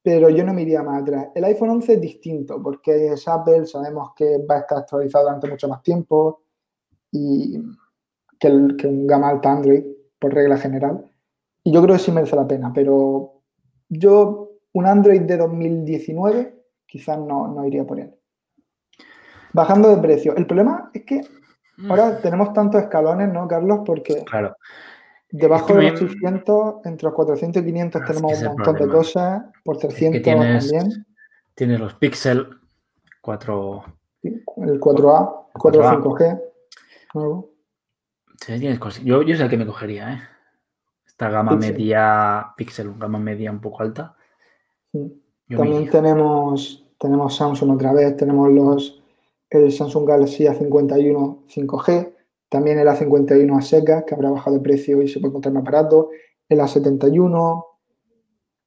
Pero 0.03 0.31
yo 0.31 0.45
no 0.45 0.53
me 0.53 0.63
iría 0.63 0.83
más 0.83 1.03
atrás. 1.03 1.29
El 1.35 1.45
iPhone 1.45 1.71
11 1.71 1.93
es 1.93 2.01
distinto 2.01 2.61
porque 2.61 3.13
es 3.13 3.29
Apple, 3.29 3.67
sabemos 3.67 4.13
que 4.17 4.39
va 4.39 4.57
a 4.57 4.61
estar 4.61 4.79
actualizado 4.79 5.27
durante 5.27 5.49
mucho 5.49 5.69
más 5.69 5.81
tiempo 5.81 6.43
y 7.13 7.57
que, 8.41 8.49
que 8.77 8.87
un 8.89 9.07
gama 9.07 9.29
alta 9.29 9.53
Android, 9.53 9.85
por 10.19 10.35
regla 10.35 10.57
general. 10.57 11.09
Y 11.63 11.73
yo 11.73 11.81
creo 11.83 11.95
que 11.95 12.03
sí 12.03 12.11
merece 12.11 12.35
la 12.35 12.49
pena, 12.49 12.73
pero 12.75 13.32
yo, 13.99 14.51
un 14.73 14.87
Android 14.87 15.21
de 15.23 15.37
2019, 15.37 16.55
quizás 16.87 17.19
no, 17.19 17.49
no 17.49 17.67
iría 17.67 17.85
por 17.85 18.01
él. 18.01 18.15
Bajando 19.53 19.95
de 19.95 20.01
precio. 20.01 20.35
El 20.37 20.47
problema 20.47 20.91
es 20.95 21.03
que 21.05 21.21
ahora 21.89 22.19
tenemos 22.21 22.53
tantos 22.55 22.83
escalones, 22.83 23.31
¿no, 23.33 23.47
Carlos? 23.47 23.81
Porque 23.85 24.25
Claro. 24.25 24.57
debajo 25.31 25.67
que 25.67 25.75
de 25.75 25.91
los 25.91 25.99
600, 26.01 26.75
entre 26.87 27.05
los 27.05 27.15
400 27.15 27.63
y 27.63 27.67
500 27.67 28.01
Es 28.01 28.07
que 28.07 28.13
tenemos 28.15 28.33
un 28.33 28.39
es 28.39 28.49
montón 28.49 28.77
de 28.77 28.89
cosas, 28.89 29.43
por 29.65 29.77
300 29.79 30.23
tienes- 30.23 30.71
también. 30.71 31.07
Tienes 31.55 31.81
los 31.81 31.95
Pixel 31.95 32.49
4. 33.21 33.85
El 34.23 34.81
4A, 34.81 35.49
4 35.53 35.83
5G, 35.83 36.41
nuevo. 37.15 37.51
Sí, 38.41 38.59
tienes 38.59 38.79
cosas. 38.79 39.05
Yo, 39.05 39.21
yo 39.23 39.37
sé 39.37 39.43
el 39.43 39.51
que 39.51 39.57
me 39.59 39.67
cogería, 39.67 40.15
¿eh? 40.15 40.19
Esta 41.12 41.28
gama 41.28 41.52
Pixel. 41.52 41.73
media, 41.73 42.54
Pixel, 42.57 42.95
gama 42.99 43.19
media 43.19 43.50
un 43.50 43.61
poco 43.61 43.83
alta. 43.83 44.16
Sí. 44.90 45.23
También 45.49 45.90
tenemos, 45.90 46.87
tenemos 46.99 47.37
Samsung 47.37 47.73
otra 47.73 47.92
vez, 47.92 48.16
tenemos 48.16 48.50
los, 48.50 49.02
el 49.50 49.71
Samsung 49.71 50.09
Galaxy 50.09 50.45
A51 50.45 51.45
5G, 51.47 52.14
también 52.49 52.78
el 52.78 52.88
A51 52.88 53.59
a 53.59 53.61
secas, 53.61 54.04
que 54.04 54.14
habrá 54.14 54.31
bajado 54.31 54.57
de 54.57 54.62
precio 54.62 55.02
y 55.02 55.09
se 55.09 55.21
puede 55.21 55.31
encontrar 55.31 55.52
más 55.52 55.64
barato, 55.64 56.09
el 56.49 56.61
A71. 56.61 57.64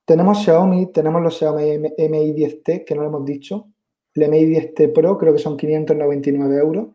Tenemos 0.06 0.44
Xiaomi, 0.44 0.92
tenemos 0.92 1.22
los 1.24 1.38
Xiaomi 1.38 1.80
MI 1.80 2.34
10T, 2.34 2.86
que 2.86 2.94
no 2.94 3.02
lo 3.02 3.08
hemos 3.08 3.26
dicho. 3.26 3.68
El 4.14 4.30
MI 4.30 4.46
10T 4.46 4.94
Pro 4.94 5.18
creo 5.18 5.34
que 5.34 5.40
son 5.40 5.58
599 5.58 6.58
euros, 6.58 6.90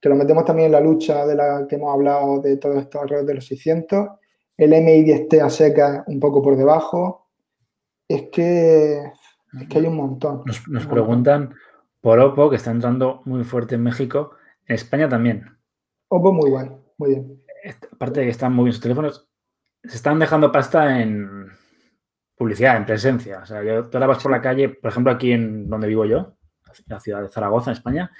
que 0.00 0.08
lo 0.08 0.16
metemos 0.16 0.44
también 0.44 0.66
en 0.66 0.72
la 0.72 0.80
lucha 0.80 1.24
de 1.24 1.36
la 1.36 1.66
que 1.68 1.76
hemos 1.76 1.94
hablado 1.94 2.40
de 2.40 2.56
todos 2.56 2.78
estos 2.78 3.04
errores 3.04 3.26
de 3.26 3.34
los 3.34 3.46
600. 3.46 4.08
El 4.56 4.72
MI 4.72 5.04
10T 5.04 5.40
a 5.42 5.50
secas 5.50 6.04
un 6.06 6.20
poco 6.20 6.42
por 6.42 6.56
debajo. 6.56 7.28
Es 8.08 8.28
que, 8.32 8.98
es 9.60 9.68
que 9.68 9.78
hay 9.78 9.86
un 9.86 9.96
montón. 9.96 10.42
Nos, 10.46 10.66
un 10.66 10.74
nos 10.74 10.84
montón. 10.84 10.90
preguntan 10.90 11.54
por 12.00 12.20
Oppo, 12.20 12.50
que 12.50 12.56
está 12.56 12.70
entrando 12.70 13.22
muy 13.24 13.44
fuerte 13.44 13.74
en 13.74 13.82
México. 13.82 14.32
En 14.66 14.76
España 14.76 15.08
también. 15.08 15.56
Oppo 16.08 16.32
muy 16.32 16.50
guay, 16.50 16.70
muy 16.98 17.10
bien. 17.10 17.42
Aparte 17.92 18.20
de 18.20 18.26
que 18.26 18.30
están 18.30 18.52
muy 18.52 18.64
bien 18.64 18.72
sus 18.74 18.82
teléfonos, 18.82 19.28
se 19.82 19.96
están 19.96 20.18
dejando 20.18 20.52
pasta 20.52 21.00
en 21.00 21.48
publicidad, 22.36 22.76
en 22.76 22.86
presencia. 22.86 23.40
O 23.42 23.46
sea, 23.46 23.62
yo, 23.62 23.88
tú 23.88 23.96
ahora 23.96 24.06
vas 24.08 24.22
por 24.22 24.30
la 24.30 24.40
calle, 24.40 24.68
por 24.68 24.90
ejemplo, 24.90 25.12
aquí 25.12 25.32
en 25.32 25.68
donde 25.68 25.88
vivo 25.88 26.04
yo, 26.04 26.36
la 26.86 27.00
ciudad 27.00 27.22
de 27.22 27.28
Zaragoza, 27.28 27.70
en 27.70 27.76
España, 27.76 28.10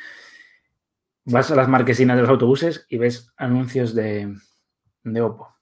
vas 1.24 1.50
a 1.50 1.56
las 1.56 1.68
marquesinas 1.68 2.16
de 2.16 2.22
los 2.22 2.30
autobuses 2.30 2.86
y 2.88 2.98
ves 2.98 3.32
anuncios 3.36 3.94
de, 3.94 4.34
de 5.04 5.20
Oppo. 5.20 5.55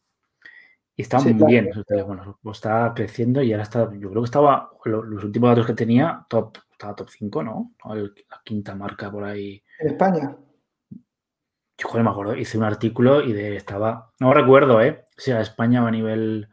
Y 0.97 1.03
están 1.03 1.21
Sí, 1.21 1.29
muy 1.35 1.39
claro. 1.39 1.51
bien 1.51 1.85
teléfonos. 1.87 2.27
Oppo 2.29 2.53
está 2.53 2.93
creciendo 2.95 3.43
y 3.43 3.53
ahora 3.53 3.65
está, 3.65 3.91
yo 3.95 4.11
creo 4.11 4.23
que 4.23 4.27
estaba, 4.27 4.71
lo- 4.85 5.03
los 5.03 5.25
últimos 5.25 5.51
datos 5.51 5.67
que 5.67 5.75
tenía, 5.75 6.25
top, 6.29 6.59
estaba 6.71 6.95
top 6.95 7.09
5, 7.11 7.43
¿no? 7.43 7.73
La 7.85 8.41
quinta 8.45 8.75
marca 8.75 9.11
por 9.11 9.25
ahí. 9.25 9.63
En 9.81 9.89
España, 9.89 10.37
Yo 11.77 11.89
joder, 11.89 12.05
me 12.05 12.11
acuerdo, 12.11 12.37
hice 12.37 12.57
un 12.57 12.65
artículo 12.65 13.21
y 13.23 13.33
de 13.33 13.57
estaba, 13.57 14.13
no 14.21 14.33
recuerdo, 14.33 14.81
¿eh? 14.81 15.05
Si 15.17 15.33
a 15.33 15.41
España 15.41 15.83
o 15.83 15.87
a 15.87 15.91
nivel, 15.91 16.49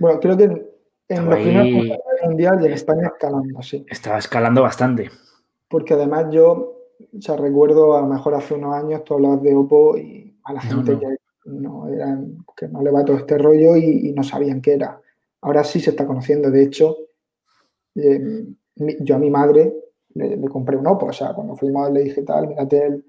bueno, 0.00 0.18
creo 0.18 0.36
que 0.36 0.44
en, 0.44 0.68
en 1.08 1.24
los 1.30 1.38
primeros 1.38 1.68
mundial 2.24 2.58
y 2.62 2.66
en 2.66 2.72
España 2.72 3.06
escalando, 3.06 3.62
sí. 3.62 3.86
estaba 3.88 4.18
escalando 4.18 4.62
bastante. 4.62 5.10
Porque 5.68 5.94
además 5.94 6.26
yo, 6.32 6.52
o 7.16 7.20
sea, 7.20 7.36
recuerdo 7.36 7.96
a 7.96 8.00
lo 8.00 8.08
mejor 8.08 8.34
hace 8.34 8.54
unos 8.54 8.74
años 8.74 9.04
tú 9.04 9.14
hablabas 9.14 9.42
de 9.42 9.54
Oppo 9.54 9.96
y 9.96 10.36
a 10.44 10.52
la 10.54 10.62
No, 10.64 10.68
gente 10.70 10.92
no. 10.92 10.98
que 11.00 11.06
no 11.46 11.83
eran, 12.04 12.38
que 12.56 12.68
no 12.68 12.82
le 12.82 12.90
va 12.90 13.04
todo 13.04 13.16
este 13.16 13.38
rollo 13.38 13.76
y, 13.76 14.08
y 14.08 14.12
no 14.12 14.22
sabían 14.22 14.60
qué 14.60 14.74
era. 14.74 15.00
Ahora 15.42 15.64
sí 15.64 15.80
se 15.80 15.90
está 15.90 16.06
conociendo. 16.06 16.50
De 16.50 16.62
hecho, 16.62 16.96
eh, 17.96 18.44
mi- 18.76 18.96
yo 19.00 19.16
a 19.16 19.18
mi 19.18 19.30
madre 19.30 19.72
le, 20.14 20.36
le 20.36 20.48
compré 20.48 20.76
un 20.76 20.86
Oppo. 20.86 21.06
O 21.06 21.12
sea, 21.12 21.32
cuando 21.34 21.56
fuimos 21.56 21.90
le 21.90 22.04
dije 22.04 22.22
tal, 22.22 22.48
mírate 22.48 22.86
el- 22.86 23.04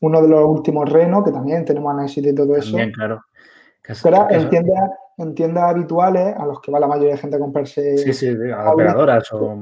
uno 0.00 0.22
de 0.22 0.28
los 0.28 0.44
últimos 0.48 0.88
Reno, 0.90 1.24
que 1.24 1.32
también 1.32 1.64
tenemos 1.64 1.92
análisis 1.92 2.22
de 2.22 2.32
todo 2.32 2.54
eso. 2.56 2.70
También, 2.72 2.92
claro. 2.92 3.20
Pero 4.02 4.30
en 4.30 4.48
tiendas, 4.50 4.90
en 5.16 5.34
tiendas 5.34 5.64
habituales 5.64 6.36
a 6.36 6.46
los 6.46 6.60
que 6.60 6.70
va 6.70 6.78
la 6.78 6.86
mayoría 6.86 7.12
de 7.14 7.18
gente 7.18 7.36
a 7.36 7.40
comprarse 7.40 7.96
sí, 7.98 8.12
sí, 8.12 8.28
a 8.54 8.70
operadoras 8.70 9.32
o 9.32 9.52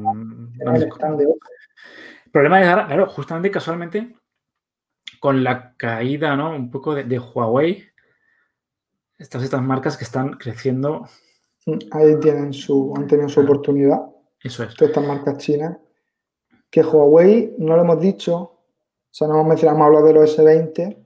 el 2.27 2.31
problema 2.31 2.61
es 2.61 2.69
ahora, 2.69 2.87
claro, 2.87 3.07
justamente 3.07 3.51
casualmente, 3.51 4.15
con 5.21 5.43
la 5.43 5.75
caída, 5.77 6.37
¿no? 6.37 6.55
Un 6.55 6.71
poco 6.71 6.95
de, 6.95 7.05
de 7.05 7.19
Huawei, 7.19 7.83
estas, 9.19 9.43
estas 9.43 9.63
marcas 9.63 9.97
que 9.97 10.05
están 10.05 10.35
creciendo, 10.35 11.07
Ahí 11.91 12.15
tienen 12.21 12.53
su, 12.53 12.95
han 12.97 13.09
tenido 13.09 13.29
su 13.29 13.41
oportunidad, 13.41 14.01
eso 14.41 14.63
es. 14.63 14.75
todas 14.77 14.91
estas 14.91 15.05
marcas 15.05 15.37
chinas. 15.39 15.77
Que 16.71 16.81
Huawei, 16.83 17.57
no 17.59 17.75
lo 17.75 17.83
hemos 17.83 18.01
dicho, 18.01 18.37
o 18.37 18.61
sea, 19.11 19.27
no 19.27 19.35
hemos 19.35 19.49
mencionado, 19.49 19.77
hemos 19.79 19.87
hablado 19.87 20.07
de 20.07 20.13
los 20.13 20.39
S20, 20.39 20.97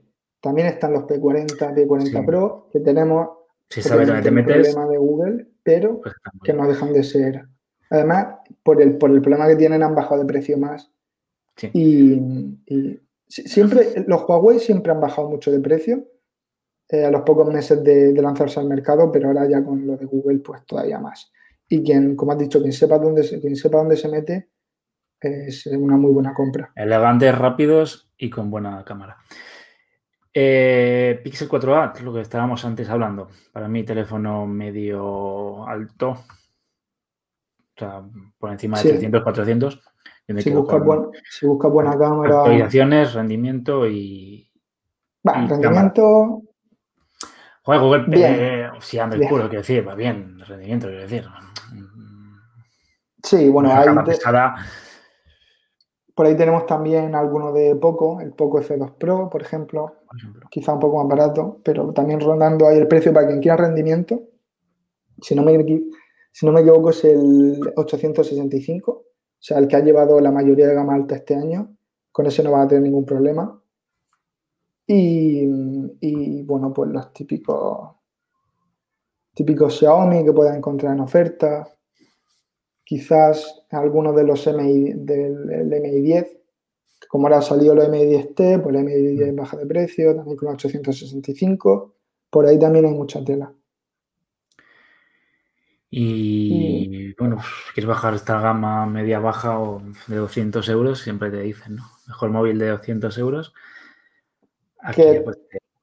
también 0.40 0.66
están 0.68 0.92
los 0.92 1.04
P40, 1.04 1.56
P40 1.74 2.02
Sí. 2.20 2.26
Pro, 2.26 2.68
que 2.70 2.80
tenemos 2.80 3.28
Si 3.70 3.80
sabes 3.80 4.06
dónde 4.08 4.22
te 4.22 4.28
obviamente, 4.28 4.52
el 4.52 4.58
metes, 4.58 4.74
problema 4.74 4.92
de 4.92 4.98
Google, 4.98 5.46
pero 5.62 6.00
pues 6.02 6.14
que 6.44 6.52
no 6.52 6.68
dejan 6.68 6.92
de 6.92 7.04
ser. 7.04 7.46
Además, 7.88 8.26
por 8.62 8.82
el, 8.82 8.98
por 8.98 9.10
el 9.10 9.22
problema 9.22 9.48
que 9.48 9.56
tienen, 9.56 9.82
han 9.82 9.94
bajado 9.94 10.20
de 10.20 10.26
precio 10.26 10.58
más. 10.58 10.90
Sí. 11.56 11.70
Y, 11.72 12.12
y 12.66 13.00
si- 13.28 13.48
siempre, 13.48 14.04
los 14.06 14.28
Huawei 14.28 14.58
siempre 14.58 14.92
han 14.92 15.00
bajado 15.00 15.30
mucho 15.30 15.50
de 15.50 15.60
precio 15.60 16.04
eh, 16.92 17.04
a 17.04 17.10
los 17.10 17.22
pocos 17.22 17.52
meses 17.52 17.82
de, 17.84 18.12
de 18.12 18.22
lanzarse 18.22 18.58
al 18.60 18.66
mercado, 18.66 19.10
pero 19.12 19.28
ahora 19.28 19.48
ya 19.48 19.64
con 19.64 19.86
lo 19.86 19.96
de 19.96 20.06
Google, 20.06 20.38
pues 20.40 20.64
todavía 20.66 20.98
más. 20.98 21.30
Y 21.68 21.82
quien, 21.84 22.16
como 22.16 22.32
has 22.32 22.38
dicho, 22.38 22.60
quien 22.60 22.72
sepa 22.72 22.98
dónde 22.98 23.22
se, 23.22 23.40
quien 23.40 23.54
sepa 23.56 23.78
dónde 23.78 23.96
se 23.96 24.08
mete, 24.08 24.48
es 25.20 25.66
una 25.66 25.96
muy 25.96 26.10
buena 26.12 26.34
compra. 26.34 26.72
Elegantes, 26.74 27.36
rápidos 27.36 28.10
y 28.16 28.28
con 28.30 28.50
buena 28.50 28.82
cámara. 28.84 29.18
Eh, 30.32 31.20
Pixel 31.24 31.48
4a, 31.48 31.92
es 31.96 32.02
lo 32.02 32.12
que 32.12 32.20
estábamos 32.20 32.64
antes 32.64 32.88
hablando. 32.88 33.28
Para 33.52 33.68
mí, 33.68 33.84
teléfono 33.84 34.46
medio 34.46 35.66
alto. 35.66 36.10
O 36.10 37.78
sea, 37.78 38.02
por 38.38 38.50
encima 38.50 38.76
de 38.78 38.82
Sí. 38.82 38.88
300, 38.90 39.22
400. 39.22 39.80
Yo 40.28 40.34
me 40.34 40.42
Si 40.42 40.50
buscas, 40.50 40.78
con 40.78 40.86
buen- 40.86 41.10
si 41.28 41.46
buscas 41.46 41.70
buena 41.72 41.98
cámara, 41.98 42.38
Actualizaciones, 42.40 43.14
rendimiento 43.14 43.86
y. 43.88 44.48
y 45.24 45.28
rendimiento, 45.48 46.42
Joder, 47.62 47.80
Google, 47.80 48.04
Bien. 48.08 48.36
eh, 48.38 48.70
sí, 48.80 48.98
Android 48.98 49.20
Bien. 49.20 49.30
puro, 49.30 49.48
quiero 49.48 49.60
decir, 49.60 49.86
va 49.86 49.94
bien, 49.94 50.38
rendimiento, 50.40 50.86
quiero 50.86 51.02
decir. 51.02 51.26
sí, 53.22 53.48
bueno, 53.48 53.70
pesada, 54.04 54.56
por 56.20 56.26
ahí 56.26 56.36
tenemos 56.36 56.66
también 56.66 57.14
alguno 57.14 57.50
de 57.50 57.74
Poco, 57.76 58.20
el 58.20 58.32
Poco 58.34 58.60
F2 58.60 58.98
Pro, 58.98 59.30
por 59.30 59.40
ejemplo, 59.40 60.02
por 60.06 60.18
ejemplo. 60.18 60.48
quizá 60.50 60.74
un 60.74 60.78
poco 60.78 60.98
más 60.98 61.08
barato, 61.08 61.62
pero 61.64 61.94
también 61.94 62.20
rondando 62.20 62.68
ahí 62.68 62.76
el 62.76 62.88
precio 62.88 63.10
para 63.12 63.26
quien 63.26 63.40
quiera 63.40 63.56
rendimiento. 63.56 64.20
Si 65.22 65.34
no 65.34 65.42
me, 65.42 65.56
si 66.30 66.44
no 66.44 66.52
me 66.52 66.60
equivoco, 66.60 66.90
es 66.90 67.06
el 67.06 67.58
865, 67.74 68.92
o 68.92 69.04
sea, 69.38 69.56
el 69.56 69.66
que 69.66 69.76
ha 69.76 69.80
llevado 69.80 70.20
la 70.20 70.30
mayoría 70.30 70.66
de 70.66 70.74
gama 70.74 70.94
alta 70.94 71.14
este 71.14 71.34
año. 71.36 71.74
Con 72.12 72.26
ese 72.26 72.42
no 72.42 72.52
va 72.52 72.64
a 72.64 72.68
tener 72.68 72.82
ningún 72.82 73.06
problema. 73.06 73.58
Y, 74.86 75.46
y, 76.00 76.42
bueno, 76.42 76.72
pues 76.72 76.90
los 76.90 77.12
típicos, 77.12 77.90
típicos 79.34 79.78
Xiaomi 79.78 80.24
que 80.24 80.32
puedas 80.32 80.56
encontrar 80.56 80.94
en 80.94 81.00
oferta. 81.00 81.66
Quizás 82.84 83.64
algunos 83.70 84.14
de 84.16 84.24
los 84.24 84.46
MI, 84.46 84.92
del 84.94 85.50
el 85.50 85.72
MI10, 85.72 86.24
que 87.00 87.08
como 87.08 87.26
ahora 87.26 87.38
ha 87.38 87.42
salido 87.42 87.74
los 87.74 87.88
MI10T, 87.88 88.62
pues 88.62 88.74
el 88.74 88.84
MI10 88.84 89.34
baja 89.36 89.56
de 89.56 89.66
precio, 89.66 90.14
también 90.14 90.36
con 90.36 90.48
865. 90.48 91.94
Por 92.28 92.46
ahí 92.46 92.58
también 92.58 92.86
hay 92.86 92.94
mucha 92.94 93.24
tela. 93.24 93.52
Y 95.92 97.12
bueno, 97.14 97.36
pues, 97.36 97.46
si 97.66 97.74
quieres 97.74 97.88
bajar 97.88 98.14
esta 98.14 98.40
gama 98.40 98.86
media 98.86 99.18
baja 99.18 99.58
o 99.58 99.82
de 100.06 100.16
200 100.16 100.68
euros, 100.68 101.00
siempre 101.00 101.30
te 101.30 101.40
dicen, 101.40 101.76
¿no? 101.76 101.84
Mejor 102.06 102.30
móvil 102.30 102.58
de 102.58 102.68
200 102.68 103.18
euros. 103.18 103.52
Aquí 104.78 105.02
Que- 105.02 105.20
pues, 105.20 105.38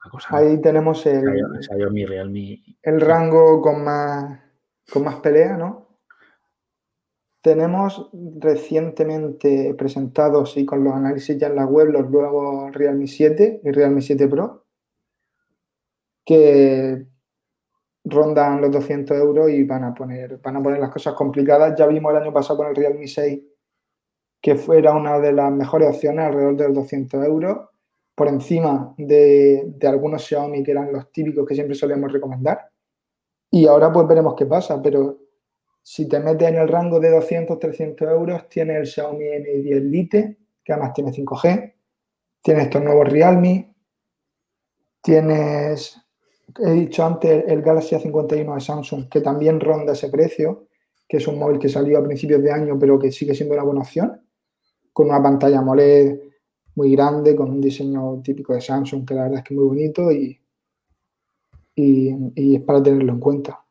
cosa, 0.10 0.38
Ahí 0.38 0.60
tenemos 0.62 1.06
el, 1.06 1.22
Xiaomi, 1.22 1.64
Xiaomi, 1.64 2.06
Realme. 2.06 2.64
el 2.82 3.02
rango 3.02 3.62
con 3.62 3.84
más, 3.84 4.40
con 4.92 5.04
más 5.04 5.16
pelea, 5.16 5.58
¿no? 5.58 5.88
Tenemos 7.42 8.10
recientemente 8.40 9.74
presentados 9.76 10.58
y 10.58 10.66
con 10.66 10.84
los 10.84 10.94
análisis 10.94 11.38
ya 11.38 11.48
en 11.48 11.56
la 11.56 11.66
web 11.66 11.90
los 11.90 12.10
nuevos 12.10 12.74
Realme 12.74 13.08
7 13.08 13.62
y 13.64 13.72
Realme 13.72 14.02
7 14.02 14.28
Pro, 14.28 14.66
que 16.26 17.06
rondan 18.04 18.62
los 18.62 18.72
200 18.72 19.18
euros 19.18 19.50
y 19.50 19.64
van 19.64 19.84
a 19.84 19.94
poner, 19.94 20.40
van 20.40 20.58
a 20.58 20.64
poner 20.64 20.80
las 20.80 20.92
cosas 20.92 21.14
complicadas. 21.14 21.76
Ya 21.78 21.88
vimos 21.88 22.12
el 22.12 22.22
año 22.24 22.34
pasado 22.34 22.58
con 22.58 22.68
el 22.68 22.76
Realme 22.76 23.08
6 23.08 23.40
que 24.42 24.56
fuera 24.56 24.94
una 24.94 25.20
de 25.20 25.32
las 25.32 25.52
mejores 25.52 25.90
opciones, 25.90 26.26
alrededor 26.26 26.56
de 26.56 26.68
los 26.68 26.76
200 26.76 27.26
euros, 27.26 27.70
por 28.18 28.30
encima 28.30 28.96
de, 28.98 29.78
algunos 29.84 30.24
Xiaomi 30.24 30.64
que 30.64 30.72
eran 30.72 30.92
los 30.92 31.12
típicos 31.12 31.46
que 31.46 31.54
siempre 31.54 31.76
solíamos 31.76 32.12
recomendar. 32.12 32.68
Y 33.52 33.68
ahora 33.68 33.94
pues 33.94 34.08
veremos 34.08 34.34
qué 34.34 34.48
pasa, 34.48 34.82
pero 34.82 35.20
si 35.84 36.10
te 36.10 36.20
metes 36.20 36.48
en 36.48 36.56
el 36.56 36.68
rango 36.68 37.00
de 37.00 37.12
200, 37.12 37.60
300 37.60 38.10
euros, 38.10 38.50
tienes 38.50 38.78
el 38.78 38.88
Xiaomi 38.88 39.24
Mi 39.24 39.62
10 39.62 39.84
Lite, 39.84 40.38
que 40.64 40.74
además 40.74 40.94
tiene 40.94 41.12
5G, 41.12 41.76
tienes 42.42 42.64
estos 42.64 42.82
nuevos 42.82 43.08
Realme, 43.08 43.76
tienes, 45.00 46.02
he 46.58 46.72
dicho 46.72 47.06
antes, 47.06 47.44
el 47.48 47.62
Galaxy 47.62 47.98
A51 47.98 48.56
de 48.56 48.62
Samsung, 48.62 49.10
que 49.10 49.22
también 49.22 49.60
ronda 49.60 49.94
ese 49.94 50.10
precio, 50.10 50.66
que 51.08 51.18
es 51.18 51.28
un 51.28 51.38
móvil 51.38 51.60
que 51.60 51.70
salió 51.70 52.00
a 52.00 52.04
principios 52.04 52.42
de 52.42 52.52
año, 52.52 52.80
pero 52.80 52.98
que 52.98 53.12
sigue 53.12 53.36
siendo 53.36 53.54
una 53.54 53.64
buena 53.64 53.82
opción, 53.82 54.20
con 54.92 55.10
una 55.10 55.22
pantalla 55.22 55.60
AMOLED 55.60 56.27
muy 56.78 56.92
grande, 56.92 57.36
con 57.36 57.50
un 57.50 57.60
diseño 57.60 58.22
típico 58.24 58.54
de 58.54 58.62
Samsung, 58.62 59.04
que 59.04 59.16
la 59.16 59.24
verdad 59.24 59.40
es 59.40 59.44
que 59.44 59.54
es 59.56 59.60
muy 59.60 59.68
bonito 59.68 60.12
y, 60.12 60.40
y, 61.74 62.16
y 62.36 62.56
es 62.56 62.62
para 62.62 62.84
tenerlo 62.84 63.14
en 63.14 63.20
cuenta. 63.20 63.66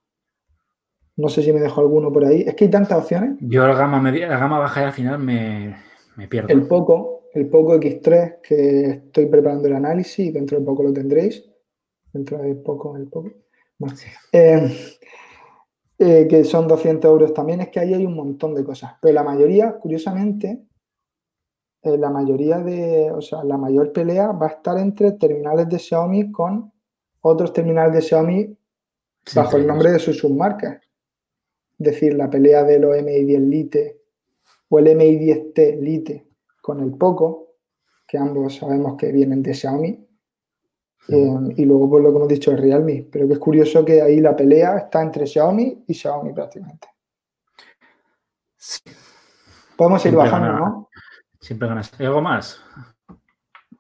No 1.15 1.29
sé 1.29 1.41
si 1.41 1.53
me 1.53 1.61
dejo 1.61 1.81
alguno 1.81 2.13
por 2.13 2.25
ahí. 2.25 2.43
Es 2.43 2.57
que 2.57 2.65
hay 2.65 2.71
tantas 2.71 2.99
opciones. 2.99 3.37
Yo 3.41 3.65
la 3.65 3.75
gama, 3.75 4.03
media, 4.03 4.27
la 4.27 4.39
gama 4.39 4.59
baja 4.59 4.83
y 4.83 4.85
al 4.85 4.93
final 4.93 5.21
me, 5.21 5.77
me 6.17 6.27
pierdo. 6.27 6.49
El 6.49 6.67
Poco, 6.67 7.29
el 7.33 7.49
Poco 7.49 7.77
X3, 7.77 8.41
que 8.43 8.91
estoy 8.91 9.27
preparando 9.27 9.69
el 9.69 9.75
análisis 9.75 10.27
y 10.27 10.33
dentro 10.33 10.59
de 10.59 10.65
poco 10.65 10.83
lo 10.83 10.93
tendréis. 10.93 11.45
Dentro 12.13 12.39
de 12.39 12.57
poco, 12.57 12.97
el 12.97 13.07
Poco. 13.07 13.31
Bueno, 13.79 13.97
eh, 14.33 14.69
eh, 15.97 16.27
que 16.29 16.43
son 16.43 16.67
200 16.67 17.09
euros 17.09 17.33
también. 17.33 17.61
Es 17.61 17.69
que 17.69 17.79
ahí 17.79 17.95
hay 17.95 18.05
un 18.05 18.17
montón 18.17 18.53
de 18.53 18.65
cosas. 18.65 18.95
Pero 19.01 19.15
la 19.15 19.23
mayoría, 19.23 19.79
curiosamente, 19.79 20.67
eh, 21.87 21.99
la 21.99 22.11
mayoría 22.11 22.59
de, 22.59 23.11
o 23.11 23.21
sea, 23.21 23.45
la 23.45 23.57
mayor 23.57 23.93
pelea 23.93 24.33
va 24.33 24.47
a 24.47 24.51
estar 24.51 24.79
entre 24.79 25.13
terminales 25.13 25.69
de 25.69 25.79
Xiaomi 25.79 26.33
con 26.33 26.73
otros 27.21 27.53
terminales 27.53 27.95
de 27.95 28.03
Xiaomi 28.03 28.57
Sí, 29.27 29.37
bajo 29.37 29.57
el 29.57 29.67
nombre 29.67 29.91
de 29.91 29.99
sus 29.99 30.19
submarcas. 30.19 30.81
Es 31.79 31.87
decir, 31.87 32.15
la 32.15 32.31
pelea 32.31 32.63
de 32.63 32.79
los 32.79 32.97
MI10 32.97 33.41
Lite 33.41 34.01
o 34.69 34.79
el 34.79 34.87
MI10T 34.87 35.81
Lite 35.81 36.27
con 36.63 36.81
el 36.81 36.93
Poco, 36.93 37.57
que 38.07 38.19
ambos 38.19 38.57
sabemos 38.57 38.97
que 38.97 39.11
vienen 39.11 39.43
de 39.43 39.53
Xiaomi. 39.53 40.07
Eh, 41.09 41.39
y 41.57 41.65
luego, 41.65 41.91
pues 41.91 42.03
lo 42.03 42.11
que 42.11 42.17
hemos 42.17 42.29
dicho, 42.29 42.51
el 42.53 42.59
Realme. 42.59 43.07
Pero 43.11 43.27
que 43.27 43.35
es 43.35 43.39
curioso 43.39 43.85
que 43.85 44.01
ahí 44.01 44.21
la 44.21 44.35
pelea 44.35 44.79
está 44.79 45.03
entre 45.03 45.27
Xiaomi 45.27 45.85
y 45.87 45.95
Xiaomi 45.95 46.33
prácticamente. 46.33 46.89
Podemos 49.77 50.05
ir 50.05 50.13
Siempre 50.13 50.31
bajando. 50.31 50.53
¿no? 50.53 50.89
Siempre 51.47 51.69
ganas. 51.69 51.93
¿Hay 51.99 52.07
algo 52.07 52.21
más? 52.21 52.61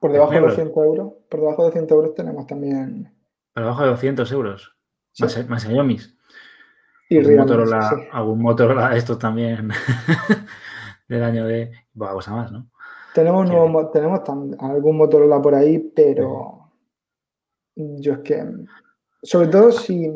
Por 0.00 0.12
debajo 0.12 0.31
de 0.33 0.37
euros. 0.38 0.57
200 0.57 0.85
euros. 0.85 1.12
Por 1.29 1.40
debajo 1.40 1.62
de 1.62 1.68
200 1.68 1.96
euros 1.96 2.14
tenemos 2.14 2.46
también. 2.46 3.12
Pero 3.52 3.66
abajo 3.66 3.83
de 3.83 3.88
200 3.90 4.33
euros. 4.33 4.76
Sí. 5.12 5.22
Más, 5.24 5.48
más. 5.48 5.64
Y 7.09 7.18
algún 7.18 7.37
Motorola, 7.37 7.90
sí. 7.90 7.96
algún 8.12 8.42
Motorola, 8.42 8.96
estos 8.96 9.18
también 9.18 9.70
del 11.09 11.22
año 11.22 11.46
de. 11.46 11.70
Poca 11.96 12.12
cosa 12.12 12.33
más, 12.35 12.52
¿no? 12.52 12.70
Tenemos, 13.14 13.46
Sí. 13.46 13.52
nuevos 13.52 13.70
mo- 13.70 13.88
tenemos 13.90 14.20
algún 14.59 14.96
Motorola 14.98 15.40
por 15.40 15.55
ahí, 15.55 15.79
pero 15.94 16.70
yo 17.74 18.12
es 18.14 18.18
que, 18.20 18.44
sobre 19.22 19.48
todo 19.48 19.72
si, 19.72 20.11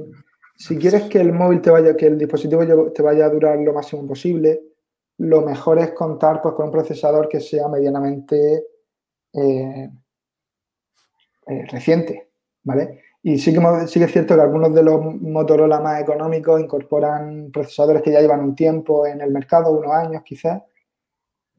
si 0.56 0.76
quieres 0.76 1.04
que 1.04 1.20
el 1.20 1.32
móvil 1.32 1.60
te 1.62 1.70
vaya, 1.70 1.96
que 1.96 2.06
el 2.06 2.18
dispositivo 2.18 2.90
te 2.92 3.02
vaya 3.02 3.26
a 3.26 3.30
durar 3.30 3.58
lo 3.58 3.72
máximo 3.72 4.06
posible, 4.06 4.60
lo 5.20 5.42
mejor 5.42 5.78
es 5.78 5.92
contar 5.92 6.40
pues, 6.40 6.54
con 6.54 6.66
un 6.66 6.72
procesador 6.72 7.28
que 7.28 7.40
sea 7.40 7.68
medianamente 7.68 8.64
eh, 9.34 9.90
eh, 11.46 11.66
reciente, 11.68 12.30
¿vale? 12.62 13.02
Y 13.22 13.38
sí 13.38 13.52
que, 13.52 13.60
sí 13.86 14.00
que 14.00 14.06
es 14.06 14.12
cierto 14.12 14.34
que 14.34 14.40
algunos 14.40 14.74
de 14.74 14.82
los 14.82 14.98
Motorola 15.20 15.78
más 15.80 16.00
económicos 16.00 16.58
incorporan 16.58 17.50
procesadores 17.52 18.00
que 18.00 18.12
ya 18.12 18.22
llevan 18.22 18.40
un 18.40 18.54
tiempo 18.54 19.06
en 19.06 19.20
el 19.20 19.30
mercado, 19.30 19.72
unos 19.72 19.92
años 19.92 20.22
quizás, 20.24 20.62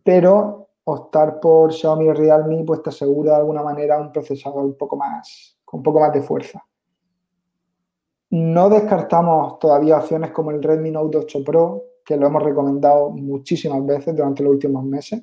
pero 0.03 0.69
optar 0.85 1.39
por 1.39 1.71
Xiaomi 1.71 2.07
y 2.07 2.13
Realme 2.13 2.63
pues 2.65 2.81
te 2.81 2.89
asegura 2.89 3.33
de 3.33 3.37
alguna 3.41 3.61
manera 3.61 3.99
un 3.99 4.11
procesador 4.11 4.65
un 4.65 4.75
poco 4.75 4.97
más, 4.97 5.59
con 5.63 5.81
un 5.81 5.83
poco 5.83 5.99
más 5.99 6.11
de 6.11 6.23
fuerza. 6.23 6.65
No 8.31 8.69
descartamos 8.69 9.59
todavía 9.59 9.97
opciones 9.97 10.31
como 10.31 10.49
el 10.49 10.63
Redmi 10.63 10.89
Note 10.89 11.19
8 11.19 11.43
Pro, 11.43 11.90
que 12.05 12.17
lo 12.17 12.27
hemos 12.27 12.43
recomendado 12.43 13.09
muchísimas 13.09 13.85
veces 13.85 14.15
durante 14.15 14.43
los 14.43 14.53
últimos 14.53 14.83
meses, 14.83 15.21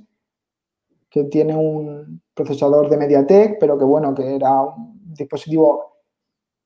que 1.11 1.25
tiene 1.25 1.57
un 1.57 2.23
procesador 2.35 2.89
de 2.89 2.97
MediaTek, 2.97 3.59
pero 3.59 3.79
que 3.79 3.85
bueno, 3.85 4.15
que 4.15 4.37
era 4.37 4.63
un 4.63 5.15
dispositivo 5.15 5.89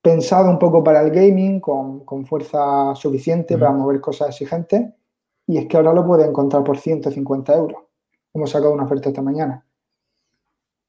pensado 0.01 0.49
un 0.49 0.59
poco 0.59 0.83
para 0.83 1.01
el 1.01 1.11
gaming, 1.11 1.59
con, 1.59 2.03
con 2.03 2.25
fuerza 2.25 2.93
suficiente 2.95 3.57
para 3.57 3.71
mover 3.71 4.01
cosas 4.01 4.29
exigentes, 4.29 4.91
y 5.47 5.57
es 5.57 5.67
que 5.67 5.77
ahora 5.77 5.93
lo 5.93 6.05
puedes 6.05 6.27
encontrar 6.27 6.63
por 6.63 6.77
150 6.77 7.55
euros. 7.55 7.83
Hemos 8.33 8.49
sacado 8.49 8.73
una 8.73 8.83
oferta 8.83 9.09
esta 9.09 9.21
mañana. 9.21 9.65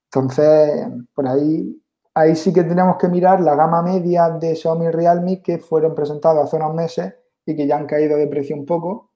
Entonces, 0.07 0.87
por 1.13 1.27
ahí, 1.27 1.81
ahí 2.15 2.37
sí 2.37 2.53
que 2.53 2.63
tenemos 2.63 2.97
que 2.99 3.09
mirar 3.09 3.41
la 3.41 3.57
gama 3.57 3.83
media 3.83 4.31
de 4.31 4.55
Xiaomi 4.55 4.87
y 4.87 4.91
Realme 4.91 5.43
que 5.43 5.59
fueron 5.59 5.95
presentados 5.95 6.45
hace 6.45 6.57
unos 6.57 6.75
meses 6.75 7.15
y 7.45 7.57
que 7.57 7.67
ya 7.67 7.77
han 7.77 7.87
caído 7.87 8.17
de 8.17 8.29
precio 8.29 8.57
un 8.57 8.65
poco. 8.65 9.11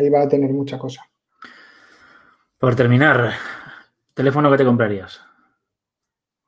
Ahí 0.00 0.08
va 0.08 0.22
a 0.22 0.28
tener 0.28 0.50
mucha 0.54 0.78
cosa. 0.78 1.02
Por 2.58 2.74
terminar, 2.74 3.32
teléfono 4.14 4.50
que 4.50 4.56
te 4.56 4.64
comprarías. 4.64 5.20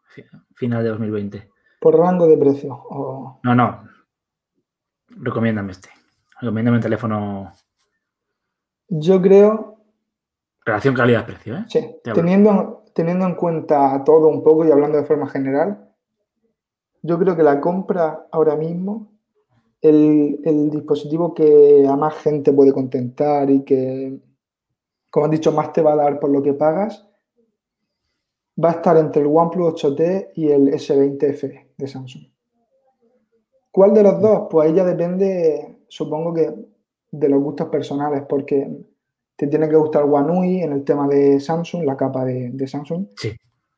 Fi- 0.09 0.25
Final 0.55 0.83
de 0.83 0.89
2020. 0.89 1.51
Por 1.79 1.99
rango 1.99 2.27
de 2.27 2.39
precio. 2.39 2.73
o- 2.75 3.41
No, 3.43 3.55
no. 3.55 3.87
Recomiéndame 5.09 5.73
este. 5.73 5.91
Recomiéndame 6.41 6.79
un 6.79 6.83
teléfono. 6.83 7.53
Yo 8.89 9.21
creo, 9.21 9.77
Relación 10.65 10.95
calidad-precio, 10.95 11.57
¿eh? 11.59 11.65
sí, 11.69 11.97
teniendo, 12.05 12.85
teniendo 12.95 13.27
en 13.27 13.35
cuenta 13.35 14.03
todo 14.05 14.29
un 14.29 14.43
poco 14.43 14.65
y 14.65 14.71
hablando 14.71 14.97
de 14.97 15.05
forma 15.05 15.29
general, 15.29 15.91
yo 17.03 17.19
creo 17.19 17.37
que 17.37 17.43
la 17.43 17.61
compra 17.61 18.29
ahora 18.33 18.55
mismo, 18.57 19.12
el, 19.83 20.41
el 20.45 20.71
dispositivo 20.71 21.35
que 21.35 21.87
a 21.89 21.97
más 21.97 22.15
gente 22.15 22.53
puede 22.53 22.73
contentar 22.73 23.51
y 23.51 23.65
que, 23.65 24.19
como 25.11 25.27
has 25.27 25.33
dicho, 25.33 25.53
más 25.53 25.73
te 25.73 25.83
va 25.83 25.93
a 25.93 25.97
dar 25.97 26.21
por 26.21 26.31
lo 26.31 26.41
que 26.41 26.55
pagas, 26.55 27.07
va 28.63 28.71
a 28.71 28.73
estar 28.73 28.97
entre 28.97 29.23
el 29.23 29.29
OnePlus 29.29 29.85
8T 29.85 30.31
y 30.37 30.49
el 30.49 30.69
S20 30.73 31.35
FE 31.35 31.73
de 31.77 31.89
Samsung. 31.89 32.23
¿Cuál 33.73 33.93
de 33.93 34.03
los 34.05 34.21
dos? 34.21 34.47
Pues 34.49 34.69
ahí 34.69 34.75
ya 34.77 34.85
depende, 34.85 35.79
supongo 35.89 36.33
que 36.33 36.55
de 37.11 37.29
los 37.29 37.43
gustos 37.43 37.69
personales, 37.69 38.23
porque 38.29 38.71
te 39.35 39.47
tiene 39.49 39.69
que 39.69 39.77
gustar 39.77 40.05
One 40.05 40.39
UI 40.39 40.63
en 40.63 40.73
el 40.73 40.85
tema 40.85 41.09
de 41.09 41.41
Samsung, 41.41 41.85
la 41.85 41.97
capa 41.97 42.25
de, 42.25 42.51
de 42.53 42.67
Samsung. 42.69 43.07
Sí. 43.17 43.33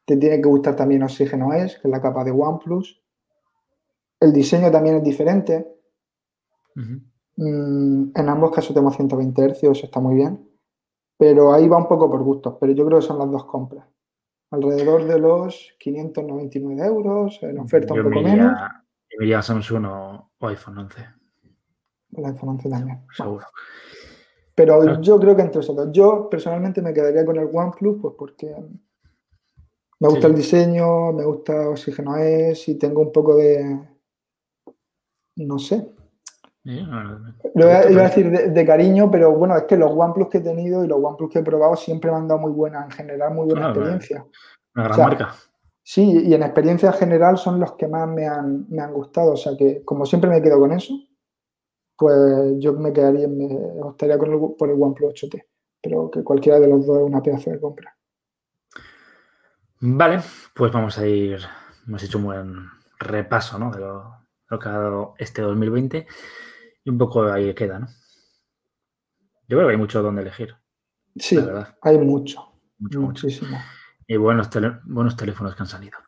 Te 0.05 0.19
tiene 0.19 0.37
que 0.37 0.49
gustar 0.49 0.77
también 0.77 1.03
Oxygen 1.03 1.43
OS, 1.43 1.79
que 1.79 1.89
es 1.89 1.91
la 1.91 2.03
capa 2.03 2.25
de 2.25 2.31
OnePlus. 2.31 3.01
El 4.21 4.33
diseño 4.33 4.71
también 4.71 4.97
es 4.97 5.03
diferente. 5.03 5.67
Mm, 6.75 8.11
en 8.15 8.29
ambos 8.29 8.51
casos 8.53 8.75
tenemos 8.75 8.95
120 8.97 9.43
Hz, 9.55 9.63
eso 9.65 9.87
está 9.87 10.01
muy 10.01 10.15
bien. 10.17 10.49
Pero 11.17 11.53
ahí 11.53 11.69
va 11.69 11.79
un 11.79 11.89
poco 11.89 12.11
por 12.11 12.23
gustos, 12.23 12.57
pero 12.61 12.73
yo 12.73 12.85
creo 12.87 12.99
que 13.01 13.07
son 13.07 13.19
las 13.19 13.31
dos 13.31 13.45
compras. 13.45 13.87
Alrededor 14.51 15.05
de 15.05 15.19
los 15.19 15.75
599 15.79 16.85
euros, 16.87 17.39
en 17.43 17.59
oferta 17.59 17.95
Yo 17.95 18.03
un 18.03 18.09
me 18.11 18.17
poco 18.17 18.29
iría- 18.29 18.37
menos. 18.45 18.59
yo 19.11 19.19
me 19.19 19.25
iría 19.25 19.39
a 19.39 19.43
Samsung 19.43 19.85
o, 19.87 20.31
o 20.39 20.47
iPhone 20.49 20.79
11, 20.79 21.07
La 22.11 22.29
iPhone 22.29 22.51
11 22.51 22.69
también. 22.71 23.01
seguro. 23.17 23.47
Pero 24.55 24.81
Claro. 24.81 25.01
yo 25.01 25.19
creo 25.19 25.35
que 25.35 25.43
entre 25.43 25.61
esos 25.61 25.75
dos. 25.75 25.89
Yo 25.93 26.29
personalmente 26.31 26.81
me 26.83 26.93
quedaría 26.95 27.25
con 27.27 27.37
el 27.37 27.49
OnePlus, 27.53 27.99
pues 28.01 28.15
porque 28.17 28.55
me 30.01 30.09
gusta 30.09 30.21
Sí. 30.23 30.27
el 30.27 30.35
diseño, 30.37 31.13
me 31.13 31.25
gusta 31.25 31.69
Oxygen 31.71 32.07
OS 32.09 32.69
y 32.71 32.75
tengo 32.79 33.01
un 33.03 33.11
poco 33.13 33.35
de, 33.37 33.81
no 35.37 35.59
sé, 35.59 35.93
Lo 36.65 37.67
iba, 37.67 37.77
a 37.77 38.09
decir 38.09 38.31
de, 38.31 38.67
cariño, 38.67 39.11
pero 39.11 39.33
bueno, 39.33 39.55
es 39.55 39.65
que 39.65 39.77
los 39.77 39.91
OnePlus 39.91 40.31
que 40.31 40.39
he 40.39 40.41
tenido 40.41 40.83
y 40.83 40.89
los 40.89 40.99
OnePlus 41.03 41.31
que 41.31 41.41
he 41.41 41.43
probado 41.43 41.77
siempre 41.77 42.11
me 42.11 42.17
han 42.17 42.27
dado 42.27 42.41
muy 42.41 42.53
buena, 42.53 42.85
en 42.85 42.91
general, 42.91 43.35
muy 43.35 43.47
buena 43.47 43.69
experiencia. 43.69 44.25
Una 44.75 44.85
gran 44.85 44.99
marca. 44.99 45.35
Sí, 45.83 46.23
y 46.25 46.33
en 46.33 46.43
experiencia 46.43 46.91
general 46.93 47.37
son 47.37 47.61
los 47.61 47.73
que 47.73 47.87
más 47.87 48.09
me 48.09 48.27
han, 48.27 48.67
me 48.71 48.81
han 48.81 48.95
gustado. 48.95 49.33
O 49.33 49.37
sea 49.37 49.53
que, 49.59 49.85
como 49.85 50.07
siempre 50.07 50.31
me 50.31 50.41
quedo 50.41 50.59
con 50.59 50.73
eso, 50.73 50.95
pues 51.99 52.55
yo 52.59 52.73
me 52.73 52.95
quedaría, 52.95 53.29
me 53.29 53.47
optaría 53.83 54.17
con 54.17 54.33
el, 54.33 54.41
por 54.59 54.71
el 54.71 54.83
OnePlus 54.83 55.13
8T. 55.13 55.45
Pero 55.83 56.11
que 56.11 56.25
cualquiera 56.25 56.59
de 56.59 56.69
los 56.69 56.87
dos 56.87 56.97
es 56.97 57.05
una 57.05 57.23
pedazo 57.23 57.51
de 57.51 57.61
compra. 57.61 57.95
Vale, 59.81 60.21
pues 60.55 60.73
vamos 60.73 60.99
a 60.99 61.07
ir. 61.07 61.41
Hemos 61.87 62.03
hecho 62.03 62.17
un 62.17 62.25
buen 62.25 62.55
repaso 62.99 63.59
¿no? 63.59 63.71
de 63.71 63.81
lo, 63.81 64.15
lo 64.49 64.59
que 64.59 64.69
ha 64.71 64.73
dado 64.73 65.15
este 65.19 65.43
2020 65.43 66.07
y 66.85 66.91
un 66.91 66.99
poco 66.99 67.25
ahí 67.25 67.53
queda, 67.55 67.79
¿no? 67.79 67.87
Yo 69.49 69.57
creo 69.57 69.67
que 69.67 69.73
hay 69.73 69.79
mucho 69.79 70.03
donde 70.03 70.23
elegir. 70.23 70.55
Sí, 71.17 71.39
hay 71.83 71.99
mucho. 71.99 72.53
muchísimo. 72.79 73.59
Y 74.07 74.17
buenos, 74.17 74.51
buenos 74.85 75.17
teléfonos 75.17 75.55
que 75.55 75.63
han 75.63 75.67
salido. 75.67 75.99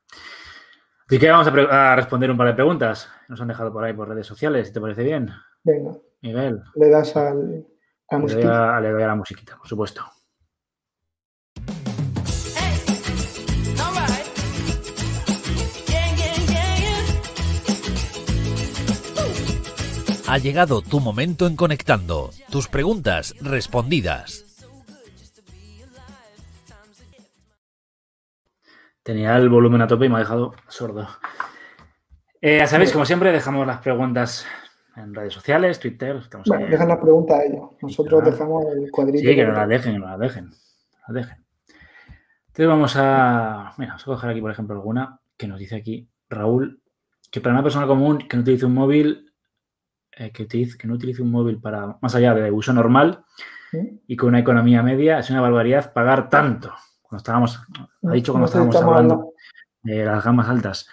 Así 1.07 1.19
que 1.19 1.31
vamos 1.31 1.47
a, 1.47 1.95
responder 1.97 2.31
un 2.31 2.37
par 2.37 2.49
de 2.49 2.55
preguntas. 2.55 3.09
Nos 3.29 3.41
han 3.41 3.49
dejado 3.49 3.73
por 3.73 3.85
ahí 3.85 3.93
por 3.93 4.09
redes 4.09 4.27
sociales, 4.27 4.67
si 4.67 4.73
te 4.73 4.81
parece 4.81 5.05
bien. 5.05 5.31
Venga. 5.63 5.93
Miguel. 6.23 6.63
Le 6.75 6.89
das 6.89 7.17
al, 7.17 7.67
a 8.09 8.15
la 8.15 8.19
musiquita. 8.19 8.81
Le 8.81 8.91
doy 8.91 9.03
a 9.03 9.07
la 9.07 9.15
musiquita, 9.15 9.57
por 9.57 9.69
supuesto. 9.69 10.05
Ha 20.37 20.39
llegado 20.39 20.83
tu 20.83 21.01
momento 21.01 21.47
en 21.47 21.57
Conectando. 21.57 22.29
Tus 22.51 22.69
preguntas 22.69 23.35
respondidas. 23.41 24.45
Tenía 29.03 29.35
el 29.39 29.49
volumen 29.49 29.81
a 29.81 29.87
tope 29.87 30.05
y 30.05 30.09
me 30.11 30.17
ha 30.17 30.19
dejado 30.19 30.53
sordo. 30.69 31.09
Eh, 32.43 32.59
ya 32.59 32.67
sabéis, 32.67 32.93
como 32.93 33.07
siempre, 33.07 33.33
dejamos 33.33 33.67
las 33.67 33.79
preguntas 33.79 34.47
en 34.95 35.15
redes 35.15 35.33
sociales, 35.33 35.81
Twitter. 35.81 36.21
bueno, 36.47 36.67
dejan 36.67 36.89
las 36.89 36.99
preguntas 36.99 37.39
a 37.39 37.43
ellos. 37.43 37.71
Nosotros 37.81 38.23
dejamos 38.23 38.67
el 38.67 38.91
cuadrito. 38.91 39.27
Sí, 39.27 39.35
que 39.35 39.47
no 39.47 39.53
las 39.53 39.69
dejen, 39.71 39.95
que 39.95 39.99
no 40.01 40.07
las 40.07 40.21
dejen. 40.21 40.51
Las 41.09 41.15
dejen. 41.15 41.47
Entonces 42.49 42.69
vamos 42.69 42.95
a. 42.97 43.73
Mira, 43.79 43.93
vamos 43.93 44.03
a 44.03 44.05
coger 44.05 44.29
aquí, 44.29 44.43
por 44.43 44.51
ejemplo, 44.51 44.77
alguna 44.77 45.19
que 45.39 45.49
nos 45.49 45.59
dice 45.59 45.77
aquí 45.77 46.11
Raúl, 46.29 46.83
que 47.31 47.41
para 47.41 47.55
una 47.55 47.63
persona 47.63 47.87
común 47.87 48.19
que 48.19 48.37
no 48.37 48.43
utilice 48.43 48.67
un 48.67 48.75
móvil, 48.75 49.26
eh, 50.17 50.33
que, 50.33 50.47
que 50.47 50.89
no 50.89 50.95
utilice 50.95 51.23
un 51.23 51.31
móvil 51.31 51.61
para 51.61 51.99
más 52.01 52.15
allá 52.15 52.35
de 52.35 52.51
uso 52.51 52.73
normal 52.73 53.25
y 54.07 54.17
con 54.17 54.31
una 54.31 54.39
economía 54.39 54.83
media, 54.83 55.19
es 55.19 55.29
una 55.29 55.43
barbaridad 55.43 55.93
pagar 55.93 56.31
tanto. 56.31 56.73
Cuando 57.03 57.19
estábamos, 57.19 57.61
ha 58.03 58.13
dicho 58.13 58.33
cuando 58.33 58.47
estábamos 58.47 58.77
hablando 58.77 59.33
de 59.83 60.05
las 60.05 60.25
gamas 60.25 60.49
altas. 60.49 60.89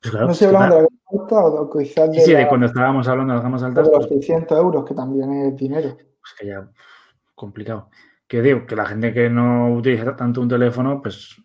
Pues 0.00 0.14
no 0.14 0.30
estoy 0.30 0.46
hablando 0.46 0.76
de 0.76 0.82
la 0.82 0.88
gama 0.88 1.24
alta 1.24 1.44
o 1.44 1.70
quizás 1.70 2.12
de. 2.12 2.20
Sí, 2.20 2.32
de 2.32 2.46
cuando 2.46 2.66
estábamos 2.66 3.08
hablando 3.08 3.32
de 3.32 3.36
las 3.36 3.44
gamas 3.44 3.62
altas. 3.62 3.86
De 3.90 3.96
los 3.96 4.08
600 4.08 4.46
pues 4.46 4.60
euros, 4.60 4.84
que 4.84 4.94
también 4.94 5.32
es 5.32 5.56
dinero. 5.56 5.96
Pues 5.96 6.34
que 6.38 6.46
ya, 6.46 6.68
complicado. 7.34 7.90
Que 8.26 8.42
digo, 8.42 8.66
que 8.66 8.76
la 8.76 8.86
gente 8.86 9.12
que 9.12 9.28
no 9.28 9.74
utiliza 9.74 10.14
tanto 10.14 10.40
un 10.40 10.48
teléfono, 10.48 11.02
pues 11.02 11.42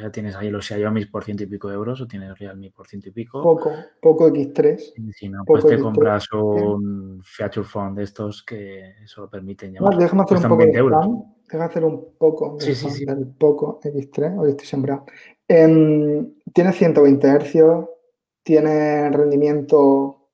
ya 0.00 0.10
tienes 0.10 0.36
ahí 0.36 0.50
los 0.50 0.66
Xiaomi 0.66 1.06
por 1.06 1.24
ciento 1.24 1.42
y 1.42 1.46
pico 1.46 1.68
de 1.68 1.74
euros 1.74 2.00
o 2.00 2.06
tienes 2.06 2.38
Realme 2.38 2.70
por 2.70 2.86
ciento 2.86 3.08
y 3.08 3.12
pico. 3.12 3.42
Poco, 3.42 3.72
poco 4.00 4.28
X3. 4.28 4.92
Y 4.96 5.12
si 5.12 5.28
no, 5.28 5.44
pues 5.46 5.66
te 5.66 5.78
compras 5.78 6.30
un 6.32 7.20
Feature 7.22 7.66
Phone 7.66 7.94
de 7.94 8.04
estos 8.04 8.42
que 8.42 8.94
solo 9.06 9.28
permiten 9.28 9.72
llamar. 9.72 9.94
No, 9.94 10.00
déjame 10.00 10.22
hacer 10.22 10.36
un 10.38 10.42
poco 10.44 10.64
de 10.64 10.84
plan. 10.84 11.24
Déjame 11.44 11.64
hacer 11.64 11.84
un 11.84 12.14
poco 12.18 12.56
sí, 12.60 12.74
sí, 12.74 12.90
sí. 12.90 13.04
del 13.04 13.26
poco 13.26 13.80
X3. 13.82 14.38
Hoy 14.38 14.50
estoy 14.50 14.66
sembrado. 14.66 15.06
Em, 15.46 16.34
tiene 16.52 16.72
120 16.72 17.38
Hz, 17.40 17.88
tiene 18.42 19.10
rendimiento 19.10 20.28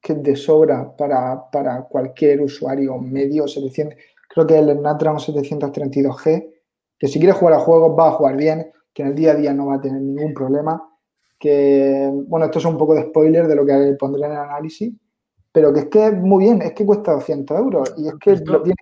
que 0.00 0.14
de 0.14 0.34
sobra 0.34 0.96
para, 0.96 1.48
para 1.50 1.82
cualquier 1.82 2.40
usuario 2.40 2.98
medio. 2.98 3.46
700, 3.46 3.96
creo 4.28 4.46
que 4.46 4.58
el 4.58 4.76
Snapdragon 4.76 5.20
732G 5.20 6.51
que 7.02 7.08
si 7.08 7.18
quiere 7.18 7.32
jugar 7.32 7.54
a 7.54 7.58
juegos 7.58 7.98
va 7.98 8.10
a 8.10 8.12
jugar 8.12 8.36
bien, 8.36 8.70
que 8.94 9.02
en 9.02 9.08
el 9.08 9.16
día 9.16 9.32
a 9.32 9.34
día 9.34 9.52
no 9.52 9.66
va 9.66 9.74
a 9.74 9.80
tener 9.80 10.00
ningún 10.00 10.32
problema, 10.32 10.80
que, 11.36 12.08
bueno, 12.28 12.44
esto 12.44 12.60
es 12.60 12.64
un 12.64 12.78
poco 12.78 12.94
de 12.94 13.02
spoiler 13.02 13.48
de 13.48 13.56
lo 13.56 13.66
que 13.66 13.96
pondré 13.98 14.24
en 14.24 14.30
el 14.30 14.38
análisis, 14.38 14.94
pero 15.50 15.72
que 15.72 15.80
es 15.80 15.86
que 15.86 16.06
es 16.06 16.12
muy 16.16 16.44
bien, 16.44 16.62
es 16.62 16.74
que 16.74 16.86
cuesta 16.86 17.14
200 17.14 17.58
euros 17.58 17.94
y 17.96 18.06
es 18.06 18.14
que 18.20 18.36
lo 18.44 18.62
tiene 18.62 18.76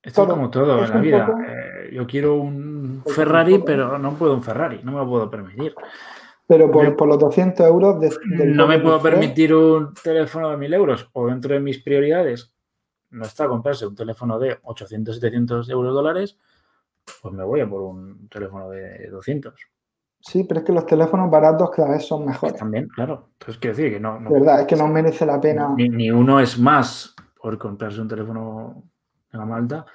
esto 0.00 0.22
es 0.22 0.28
como 0.28 0.48
todo 0.48 0.84
en 0.84 0.90
la 0.90 1.00
vida. 1.00 1.34
Eh, 1.44 1.90
yo 1.92 2.06
quiero 2.06 2.36
un 2.36 3.02
Ferrari, 3.04 3.58
pero 3.58 3.98
no 3.98 4.14
puedo 4.14 4.32
un 4.34 4.44
Ferrari, 4.44 4.80
no 4.84 4.92
me 4.92 4.98
lo 4.98 5.08
puedo 5.08 5.28
permitir. 5.28 5.74
Pero 6.46 6.70
por, 6.70 7.08
los 7.08 7.18
200 7.18 7.66
euros... 7.66 7.96
no 8.46 8.68
me 8.68 8.78
puedo 8.78 9.02
permitir 9.02 9.52
un 9.52 9.92
teléfono 9.92 10.50
de 10.50 10.56
1000 10.56 10.74
euros 10.74 11.10
o 11.14 11.26
dentro 11.26 11.52
de 11.52 11.58
mis 11.58 11.82
prioridades 11.82 12.54
no 13.10 13.24
está 13.24 13.48
comprarse 13.48 13.88
un 13.88 13.96
teléfono 13.96 14.38
de 14.38 14.56
800, 14.62 15.16
700 15.16 15.68
euros 15.68 15.92
dólares 15.92 16.38
pues 17.22 17.34
me 17.34 17.44
voy 17.44 17.60
a 17.60 17.68
por 17.68 17.82
un 17.82 18.28
teléfono 18.28 18.68
de 18.70 19.08
200. 19.08 19.54
Sí, 20.20 20.44
pero 20.44 20.60
es 20.60 20.66
que 20.66 20.72
los 20.72 20.84
teléfonos 20.84 21.30
baratos 21.30 21.70
cada 21.70 21.92
vez 21.92 22.06
son 22.06 22.26
mejores. 22.26 22.56
También, 22.56 22.88
claro. 22.88 23.30
Entonces 23.32 23.58
quiero 23.58 23.76
decir 23.76 23.92
que 23.92 24.00
no. 24.00 24.20
no 24.20 24.30
verdad, 24.30 24.60
es 24.60 24.66
que 24.66 24.76
no 24.76 24.86
merece 24.86 25.24
la 25.24 25.40
pena. 25.40 25.74
Ni, 25.76 26.10
uno 26.10 26.40
es 26.40 26.58
más 26.58 27.14
por 27.40 27.56
comprarse 27.56 28.00
un 28.00 28.08
teléfono 28.08 28.82
de 29.32 29.38
gama 29.38 29.56
alta, 29.56 29.86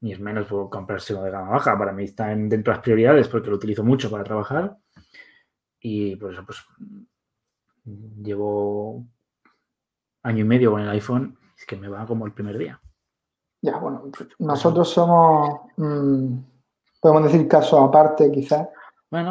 ni 0.00 0.12
es 0.12 0.20
menos 0.20 0.46
por 0.46 0.70
comprarse 0.70 1.12
uno 1.12 1.24
de 1.24 1.30
gama 1.30 1.50
baja. 1.50 1.76
Para 1.76 1.92
mí 1.92 2.04
está 2.04 2.28
dentro 2.28 2.58
de 2.72 2.76
las 2.76 2.78
prioridades 2.78 3.28
porque 3.28 3.50
lo 3.50 3.56
utilizo 3.56 3.84
mucho 3.84 4.10
para 4.10 4.24
trabajar. 4.24 4.78
Y 5.78 6.16
por 6.16 6.32
eso, 6.32 6.42
pues, 6.44 6.64
llevo 8.22 9.06
año 10.22 10.40
y 10.40 10.48
medio 10.48 10.72
con 10.72 10.80
el 10.80 10.88
iPhone, 10.88 11.38
es 11.56 11.66
que 11.66 11.76
me 11.76 11.88
va 11.88 12.06
como 12.06 12.26
el 12.26 12.32
primer 12.32 12.56
día. 12.58 12.80
Ya, 13.62 13.78
bueno, 13.78 14.10
nosotros 14.38 14.90
somos, 14.90 15.60
mm, 15.76 16.38
podemos 17.10 17.32
decir 17.32 17.48
caso 17.48 17.78
aparte 17.80 18.30
quizás, 18.30 18.68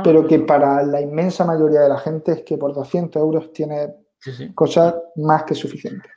pero 0.03 0.25
que 0.25 0.39
para 0.39 0.83
la 0.83 1.01
inmensa 1.01 1.45
mayoría 1.45 1.81
de 1.81 1.89
la 1.89 1.97
gente 1.97 2.31
es 2.31 2.43
que 2.43 2.57
por 2.57 2.73
200 2.73 3.21
euros 3.21 3.51
tiene 3.53 3.93
cosas 4.53 4.95
más 5.17 5.43
que 5.43 5.55
suficientes. 5.55 6.11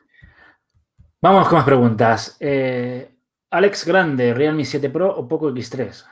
Vamos 1.20 1.48
con 1.48 1.56
más 1.56 1.64
preguntas. 1.64 2.36
Eh, 2.38 3.10
Alex 3.50 3.86
Grande, 3.86 4.34
Realme 4.34 4.64
7 4.64 4.88
Pro 4.90 5.16
o 5.16 5.26
Poco 5.26 5.50
X3? 5.50 6.04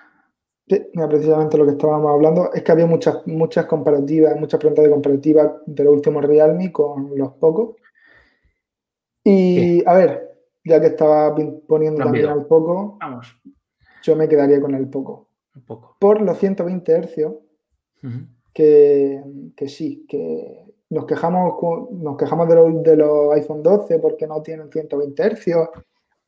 Sí, 0.69 0.87
mira, 0.95 1.09
precisamente 1.09 1.57
lo 1.57 1.65
que 1.65 1.73
estábamos 1.73 2.13
hablando 2.13 2.53
es 2.53 2.63
que 2.63 2.73
había 2.73 2.87
muchas, 2.87 3.25
muchas 3.27 3.67
comparativas, 3.67 4.39
muchas 4.39 4.59
preguntas 4.59 4.85
de 4.85 4.91
comparativa 4.91 5.57
de 5.65 5.85
los 5.85 5.95
últimos 5.95 6.25
Realme 6.25 6.73
con 6.73 7.17
los 7.17 7.33
Poco. 7.35 7.77
Y 9.23 9.87
a 9.89 9.95
ver, 9.95 10.27
ya 10.65 10.81
que 10.81 10.89
estaba 10.89 11.35
poniendo 11.67 12.03
también 12.03 12.27
al 12.27 12.47
poco, 12.47 12.97
Vamos. 13.01 13.37
yo 14.03 14.17
me 14.17 14.29
quedaría 14.29 14.61
con 14.61 14.75
el 14.75 14.89
poco. 14.89 15.26
Poco. 15.65 15.97
Por 15.99 16.21
los 16.23 16.39
120 16.39 16.93
hercios, 16.93 17.35
que, 18.53 19.23
sí, 19.67 20.07
que 20.09 20.65
nos 20.91 21.05
quejamos, 21.07 21.55
nos 21.93 22.17
quejamos 22.17 22.49
de 22.49 22.97
los, 22.97 23.35
iPhone 23.35 23.63
12 23.63 23.99
porque 23.99 24.27
no 24.27 24.43
tienen 24.43 24.71
120 24.71 25.23
hercios. 25.23 25.69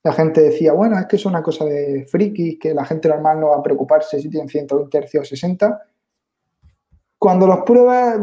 La 0.02 0.12
gente 0.12 0.42
decía, 0.42 0.72
bueno, 0.72 0.98
es 0.98 1.06
que 1.06 1.16
es 1.16 1.26
una 1.26 1.42
cosa 1.42 1.64
de 1.64 2.06
frikis, 2.06 2.58
que 2.58 2.74
la 2.74 2.84
gente 2.84 3.08
normal 3.08 3.40
no 3.40 3.48
va 3.48 3.56
a 3.56 3.62
preocuparse 3.62 4.20
si 4.20 4.28
tienen 4.28 4.48
120 4.48 4.98
hercios 4.98 5.22
o 5.22 5.28
60. 5.28 5.82
Cuando 7.18 7.46
los 7.46 7.60
pruebas, 7.60 8.20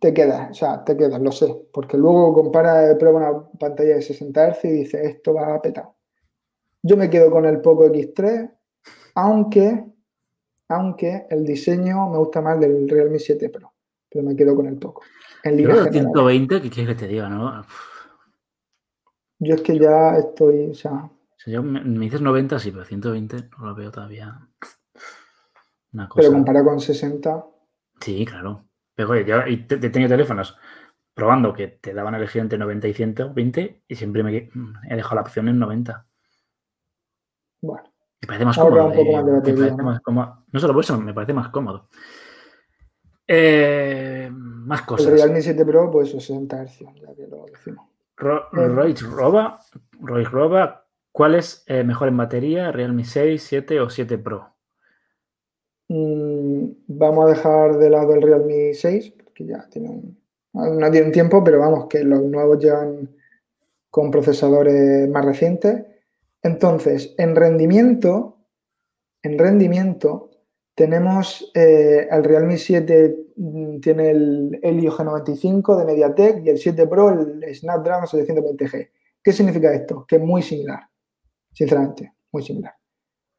te 0.00 0.14
quedas, 0.14 0.50
o 0.50 0.54
sea, 0.54 0.82
te 0.82 0.96
quedas, 0.96 1.20
lo 1.20 1.30
sé, 1.30 1.54
porque 1.72 1.98
luego 1.98 2.32
compara, 2.32 2.96
prueba 2.98 3.18
una 3.18 3.48
pantalla 3.58 3.96
de 3.96 4.02
60 4.02 4.54
Hz 4.54 4.64
y 4.64 4.70
dice, 4.70 5.04
esto 5.04 5.34
va 5.34 5.54
a 5.54 5.60
petar. 5.60 5.90
Yo 6.82 6.96
me 6.96 7.10
quedo 7.10 7.30
con 7.30 7.44
el 7.44 7.60
Poco 7.60 7.84
X3, 7.86 8.50
aunque, 9.14 9.84
aunque 10.68 11.26
el 11.30 11.44
diseño 11.44 12.08
me 12.08 12.18
gusta 12.18 12.40
más 12.40 12.58
del 12.60 12.88
Realme 12.88 13.18
7 13.18 13.48
Pro, 13.48 13.72
pero 14.08 14.24
me 14.24 14.36
quedo 14.36 14.54
con 14.54 14.66
el 14.66 14.76
Poco. 14.76 15.02
En 15.42 15.56
línea 15.56 15.90
120, 15.90 16.60
¿qué 16.60 16.70
quieres 16.70 16.94
que 16.94 17.00
te 17.00 17.08
diga, 17.08 17.28
no? 17.28 17.64
Yo 19.38 19.54
es 19.54 19.62
que 19.62 19.78
ya 19.78 20.16
estoy, 20.16 20.70
o 20.70 20.74
sea... 20.74 21.10
me, 21.62 21.80
dices 22.00 22.20
90, 22.20 22.58
sí, 22.58 22.70
pero 22.70 22.84
120 22.84 23.36
no 23.58 23.66
lo 23.66 23.74
veo 23.74 23.90
todavía. 23.90 24.38
Una 25.92 26.08
cosa... 26.08 26.20
Pero 26.20 26.32
comparado 26.32 26.66
con 26.66 26.80
60... 26.80 27.46
Sí, 28.00 28.24
claro. 28.26 28.66
Pero 28.94 29.10
oye, 29.10 29.24
yo 29.24 29.40
he 29.40 29.56
tenido 29.90 30.10
teléfonos 30.10 30.56
probando 31.14 31.52
que 31.52 31.68
te 31.68 31.92
daban 31.92 32.14
a 32.14 32.18
elegir 32.18 32.40
entre 32.40 32.58
90 32.58 32.88
y 32.88 32.94
120 32.94 33.82
y 33.88 33.94
siempre 33.94 34.22
me 34.22 34.50
he 34.88 34.96
dejado 34.96 35.16
la 35.16 35.20
opción 35.22 35.48
en 35.48 35.58
90. 35.58 36.06
Bueno. 37.62 37.89
Me 38.22 38.26
parece 38.26 38.44
más 38.44 38.58
cómodo. 38.58 38.92
Eh, 38.92 39.52
¿no? 40.52 40.60
solo 40.60 40.74
por 40.74 40.84
eso, 40.84 41.00
me 41.00 41.14
parece 41.14 41.32
más 41.32 41.48
cómodo. 41.48 41.88
Eh, 43.26 44.28
más 44.32 44.82
cosas. 44.82 45.06
El 45.06 45.14
Realme 45.14 45.40
7 45.40 45.64
Pro, 45.64 45.90
pues 45.90 46.10
60 46.10 46.64
Hz, 46.66 46.78
ya 47.00 47.14
que 47.14 47.26
lo 47.28 47.46
decimos. 47.46 47.86
Ro 48.16 48.48
Royce 48.52 49.06
Roba, 49.06 49.60
Royce 50.00 50.30
Roba, 50.30 50.84
¿cuál 51.10 51.36
es 51.36 51.64
eh, 51.66 51.84
mejor 51.84 52.08
en 52.08 52.18
batería? 52.18 52.70
¿Realme 52.70 53.04
6, 53.04 53.42
7 53.42 53.80
o 53.80 53.88
7 53.88 54.18
Pro? 54.18 54.54
Mm, 55.88 56.64
vamos 56.88 57.24
a 57.24 57.28
dejar 57.28 57.78
de 57.78 57.88
lado 57.88 58.14
el 58.14 58.22
Realme 58.22 58.74
6, 58.74 59.14
porque 59.24 59.46
ya 59.46 59.66
tiene 59.70 59.88
un, 59.88 60.20
no 60.52 60.90
tiene 60.90 61.10
tiempo, 61.10 61.42
pero 61.44 61.60
vamos, 61.60 61.86
que 61.86 62.04
los 62.04 62.22
nuevos 62.22 62.58
llegan 62.58 63.08
con 63.90 64.10
procesadores 64.10 65.08
más 65.08 65.24
recientes. 65.24 65.84
Entonces, 66.42 67.14
en 67.18 67.36
rendimiento, 67.36 68.38
en 69.22 69.38
rendimiento, 69.38 70.30
tenemos 70.74 71.50
eh, 71.54 72.08
el 72.10 72.24
Realme 72.24 72.56
7 72.56 73.32
mm, 73.36 73.80
tiene 73.80 74.10
el 74.10 74.58
Helio 74.62 74.92
G95 74.92 75.76
de 75.76 75.84
MediaTek 75.84 76.46
y 76.46 76.48
el 76.48 76.58
7 76.58 76.86
Pro 76.86 77.10
el 77.10 77.54
Snapdragon 77.54 78.06
720G. 78.06 78.90
¿Qué 79.22 79.32
significa 79.32 79.74
esto? 79.74 80.06
Que 80.08 80.16
es 80.16 80.22
muy 80.22 80.40
similar, 80.40 80.80
sinceramente, 81.52 82.14
muy 82.32 82.42
similar. 82.42 82.74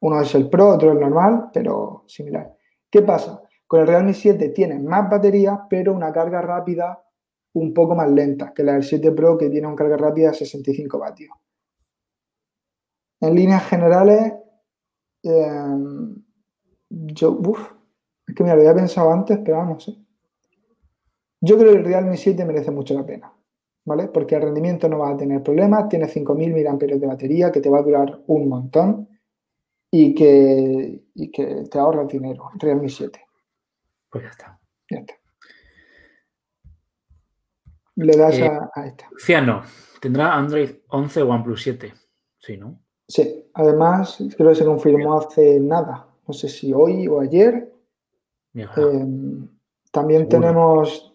Uno 0.02 0.22
es 0.22 0.34
el 0.36 0.50
Pro, 0.50 0.70
otro 0.70 0.92
el 0.92 1.00
normal, 1.00 1.50
pero 1.52 2.04
similar. 2.08 2.56
¿Qué 2.90 3.02
pasa? 3.02 3.42
Con 3.66 3.80
el 3.80 3.88
Realme 3.88 4.14
7 4.14 4.50
tiene 4.50 4.78
más 4.78 5.10
batería, 5.10 5.62
pero 5.68 5.94
una 5.94 6.12
carga 6.12 6.42
rápida 6.42 7.04
un 7.54 7.74
poco 7.74 7.96
más 7.96 8.10
lenta 8.12 8.54
que 8.54 8.64
la 8.64 8.74
del 8.74 8.84
7 8.84 9.12
Pro, 9.14 9.38
que 9.38 9.50
tiene 9.50 9.66
una 9.66 9.76
carga 9.76 9.98
rápida 9.98 10.30
de 10.30 10.36
65 10.36 11.00
vatios. 11.00 11.32
En 13.22 13.36
líneas 13.36 13.68
generales, 13.68 14.34
em, 15.24 16.16
yo, 16.90 17.32
uff, 17.32 17.72
es 18.28 18.36
que 18.36 18.44
me 18.44 18.50
lo 18.50 18.56
había 18.56 18.74
pensado 18.74 19.12
antes, 19.12 19.40
pero 19.44 19.58
vamos, 19.58 19.88
¿eh? 19.88 19.96
Yo 21.40 21.58
creo 21.58 21.72
que 21.72 21.80
el 21.80 21.86
Realme 21.86 22.18
7 22.18 22.46
merece 22.46 22.70
mucho 22.72 22.94
la 22.94 23.06
pena, 23.06 23.34
¿vale? 23.86 24.08
Porque 24.10 24.36
el 24.36 24.44
rendimiento 24.44 24.88
no 24.88 25.00
va 25.00 25.10
a 25.12 25.18
tener 25.18 25.42
problemas, 25.42 25.90
tiene 25.90 26.08
5.000 26.08 26.54
mAh 26.54 26.78
de 26.78 27.08
batería 27.08 27.52
que 27.52 27.62
te 27.62 27.70
va 27.70 27.80
a 27.80 27.84
durar 27.84 28.22
un 28.28 28.48
montón 28.48 29.10
y 29.90 30.14
que, 30.14 31.04
y 31.16 31.32
que 31.32 31.64
te 31.70 31.80
ahorra 31.80 32.06
dinero, 32.06 32.50
el 32.54 32.60
Realme 32.60 32.90
7. 32.90 33.26
Pues 34.10 34.24
ya 34.24 34.30
está. 34.30 34.60
Ya 34.90 35.00
está. 35.00 35.14
Le 37.96 38.18
das 38.18 38.38
Eh, 38.40 38.46
a, 38.48 38.70
a 38.74 38.88
esta. 38.88 39.10
Ciano, 39.18 39.64
¿tendrá 40.00 40.34
Android 40.36 40.70
11 40.90 41.22
o 41.22 41.30
OnePlus 41.30 41.62
7? 41.64 41.94
Sí, 42.40 42.58
¿no? 42.58 42.82
Sí, 43.12 43.46
además 43.54 44.18
creo 44.38 44.50
que 44.50 44.56
se 44.56 44.66
confirmó 44.66 45.18
hace 45.20 45.60
nada, 45.60 46.08
no 46.28 46.34
sé 46.34 46.48
si 46.48 46.72
hoy 46.74 47.08
o 47.08 47.20
ayer. 47.20 47.74
Eh, 48.54 48.66
también 49.92 50.22
Seguro. 50.22 50.40
tenemos, 50.40 51.14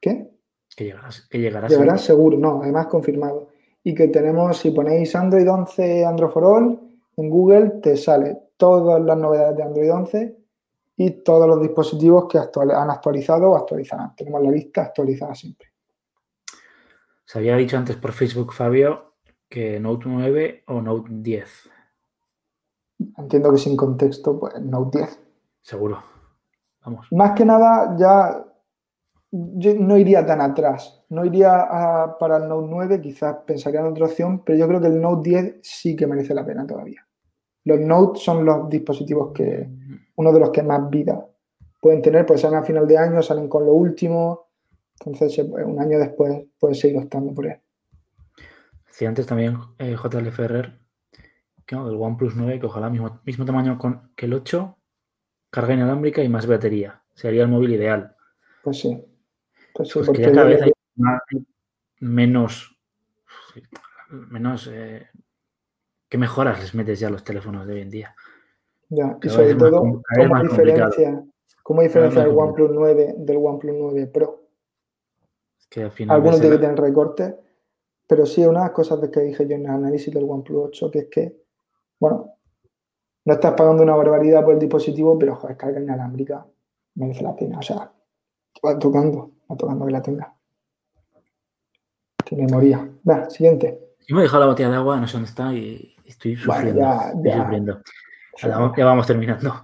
¿qué? 0.00 0.30
que 0.76 0.84
llegará, 0.84 1.08
que 1.30 1.38
llegará 1.38 1.68
Llegará 1.68 1.96
seguro. 1.98 2.36
seguro, 2.36 2.38
no, 2.38 2.62
además 2.62 2.86
confirmado. 2.88 3.48
Y 3.82 3.94
que 3.94 4.08
tenemos, 4.08 4.58
si 4.58 4.70
ponéis 4.70 5.14
Android 5.16 5.50
11 5.50 6.04
Android 6.04 6.30
for 6.30 6.44
All, 6.44 6.80
en 7.16 7.30
Google 7.30 7.70
te 7.82 7.96
sale 7.96 8.38
todas 8.56 9.00
las 9.02 9.16
novedades 9.16 9.56
de 9.56 9.62
Android 9.62 9.90
11 9.92 10.36
y 10.98 11.10
todos 11.22 11.48
los 11.48 11.60
dispositivos 11.62 12.26
que 12.28 12.38
actual- 12.38 12.72
han 12.72 12.90
actualizado 12.90 13.50
o 13.52 13.56
actualizarán. 13.56 14.14
Tenemos 14.14 14.42
la 14.42 14.50
lista 14.50 14.82
actualizada 14.82 15.34
siempre. 15.34 15.68
Se 17.24 17.38
había 17.38 17.56
dicho 17.56 17.76
antes 17.76 17.96
por 17.96 18.12
Facebook, 18.12 18.52
Fabio, 18.52 19.14
que 19.48 19.80
Note 19.80 20.04
9 20.08 20.64
o 20.66 20.80
Note 20.80 21.08
10. 21.10 21.70
Entiendo 23.16 23.52
que 23.52 23.58
sin 23.58 23.76
contexto, 23.76 24.38
pues 24.38 24.60
Note 24.60 24.98
10. 24.98 25.20
Seguro. 25.62 26.02
Vamos. 26.84 27.06
Más 27.12 27.32
que 27.32 27.44
nada, 27.44 27.96
ya 27.98 28.44
yo 29.30 29.74
no 29.74 29.96
iría 29.96 30.24
tan 30.24 30.40
atrás. 30.40 31.04
No 31.10 31.24
iría 31.24 31.60
a- 31.60 32.18
para 32.18 32.38
el 32.38 32.48
Note 32.48 32.68
9, 32.70 33.00
quizás 33.00 33.36
pensaría 33.46 33.80
en 33.80 33.86
otra 33.86 34.06
opción, 34.06 34.42
pero 34.44 34.58
yo 34.58 34.66
creo 34.68 34.80
que 34.80 34.86
el 34.88 35.00
Note 35.00 35.28
10 35.30 35.56
sí 35.62 35.94
que 35.96 36.06
merece 36.06 36.34
la 36.34 36.44
pena 36.44 36.66
todavía. 36.66 37.06
Los 37.64 37.80
Note 37.80 38.18
son 38.20 38.44
los 38.44 38.68
dispositivos 38.68 39.32
que, 39.32 39.68
uno 40.16 40.32
de 40.32 40.40
los 40.40 40.50
que 40.50 40.62
más 40.62 40.88
vida 40.90 41.26
pueden 41.80 42.02
tener, 42.02 42.26
pues 42.26 42.40
salen 42.40 42.58
a 42.58 42.62
final 42.64 42.86
de 42.88 42.98
año, 42.98 43.22
salen 43.22 43.48
con 43.48 43.64
lo 43.66 43.72
último, 43.72 44.48
entonces 44.98 45.38
eh, 45.38 45.42
un 45.64 45.78
año 45.78 45.98
después 45.98 46.44
puedes 46.58 46.80
seguir 46.80 46.98
optando 46.98 47.32
por 47.34 47.46
él. 47.46 47.60
Decía 48.98 49.10
antes 49.10 49.26
también 49.28 49.56
eh, 49.78 49.94
JL 49.94 50.28
Ferrer 50.32 50.76
que 51.64 51.76
no, 51.76 51.86
del 51.86 52.00
OnePlus 52.00 52.34
9, 52.34 52.58
que 52.58 52.66
ojalá 52.66 52.90
mismo, 52.90 53.20
mismo 53.24 53.44
tamaño 53.44 53.78
con, 53.78 54.10
que 54.16 54.26
el 54.26 54.34
8, 54.34 54.76
carga 55.50 55.74
inalámbrica 55.74 56.20
y 56.24 56.28
más 56.28 56.48
batería. 56.48 57.00
Sería 57.14 57.42
el 57.42 57.48
móvil 57.48 57.74
ideal. 57.74 58.16
Pues 58.64 58.80
sí. 58.80 59.00
Pues 59.72 59.88
sí, 59.88 59.94
Pues 59.94 60.06
que 60.06 60.06
porque 60.06 60.22
ya 60.22 60.32
cada 60.32 60.44
vez 60.48 60.62
hay 60.62 60.72
más- 60.96 61.20
menos. 62.00 62.76
menos. 64.08 64.68
eh, 64.72 65.06
¿Qué 66.08 66.18
mejoras 66.18 66.58
les 66.58 66.74
metes 66.74 66.98
ya 66.98 67.06
a 67.06 67.10
los 67.12 67.22
teléfonos 67.22 67.68
de 67.68 67.74
hoy 67.74 67.80
en 67.82 67.90
día? 67.90 68.16
Ya, 68.88 69.16
y 69.22 69.28
sobre 69.28 69.54
más 69.54 69.58
todo, 69.70 69.80
¿cómo 69.80 70.42
diferencia, 70.42 71.24
cómo 71.62 71.82
diferencia 71.82 72.22
el. 72.24 72.30
OnePlus 72.36 72.70
9 72.72 73.14
del 73.16 73.36
OnePlus 73.36 73.76
9 73.78 74.06
Pro? 74.08 74.42
Es 75.56 75.68
que 75.68 75.84
al 75.84 75.92
final. 75.92 76.16
Algunos 76.16 76.40
tienen 76.40 76.76
recortes, 76.76 77.34
pero 78.08 78.26
sí, 78.26 78.44
una 78.44 78.60
de 78.60 78.64
las 78.66 78.74
cosas 78.74 79.00
de 79.00 79.10
que 79.10 79.20
dije 79.20 79.46
yo 79.46 79.54
en 79.54 79.66
el 79.66 79.70
análisis 79.70 80.12
del 80.12 80.24
OnePlus 80.28 80.68
8, 80.68 80.90
que 80.90 80.98
es 81.00 81.06
que, 81.08 81.36
bueno, 82.00 82.32
no 83.24 83.34
estás 83.34 83.52
pagando 83.52 83.82
una 83.82 83.94
barbaridad 83.94 84.42
por 84.42 84.54
el 84.54 84.58
dispositivo, 84.58 85.18
pero 85.18 85.36
joder, 85.36 85.56
carga 85.56 85.78
inalámbrica 85.80 86.46
merece 86.94 87.22
la 87.22 87.36
pena. 87.36 87.58
O 87.58 87.62
sea, 87.62 87.92
va 88.64 88.78
tocando, 88.78 89.32
va 89.50 89.56
tocando 89.56 89.84
que 89.84 89.92
la 89.92 90.02
tenga. 90.02 90.34
Tiene 92.24 92.46
memoria. 92.46 92.90
Va, 93.08 93.28
siguiente. 93.30 93.94
Yo 94.06 94.16
me 94.16 94.22
he 94.22 94.24
dejado 94.24 94.44
la 94.44 94.50
botella 94.50 94.70
de 94.70 94.76
agua, 94.76 94.98
no 94.98 95.06
sé 95.06 95.12
dónde 95.14 95.28
está 95.28 95.52
y 95.52 95.94
estoy 96.06 96.36
Bueno, 96.36 96.54
sufriendo. 96.54 96.80
ya, 96.80 97.08
estoy 97.10 97.24
ya. 97.30 97.42
sufriendo. 97.42 97.82
Ya 98.40 98.48
vamos, 98.48 98.72
ya 98.76 98.84
vamos 98.84 99.06
terminando. 99.06 99.54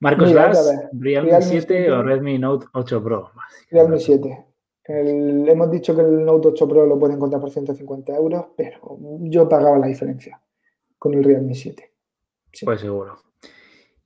Marcos 0.00 0.28
Mira, 0.28 0.48
ves. 0.48 0.66
Realme 0.92 1.30
Realme 1.30 1.46
7 1.46 1.92
o 1.92 1.96
7. 1.98 2.02
Redmi 2.02 2.38
Note 2.38 2.66
8 2.72 3.04
Pro. 3.04 3.30
Realme 3.70 3.98
7. 4.00 4.46
El- 4.84 5.48
hemos 5.48 5.70
dicho 5.70 5.94
que 5.94 6.02
el 6.02 6.24
Note 6.24 6.48
8 6.48 6.68
Pro 6.68 6.86
lo 6.86 6.98
puede 6.98 7.14
encontrar 7.14 7.40
por 7.40 7.50
150 7.50 8.14
euros, 8.16 8.46
pero 8.56 8.98
yo 9.20 9.48
pagaba 9.48 9.78
la 9.78 9.86
diferencia 9.86 10.40
con 10.98 11.14
el 11.14 11.22
Realme 11.24 11.54
7. 11.54 11.92
Sí. 12.52 12.64
Pues 12.66 12.80
seguro. 12.80 13.16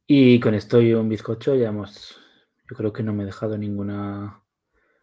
Y 0.07 0.39
con 0.39 0.55
esto 0.55 0.81
y 0.81 0.93
un 0.95 1.09
bizcocho 1.09 1.55
ya 1.55 1.69
hemos. 1.69 2.19
Yo 2.71 2.77
creo 2.77 2.93
que 2.93 3.03
no 3.03 3.13
me 3.13 3.23
he 3.23 3.27
dejado 3.27 3.57
ninguna. 3.59 4.41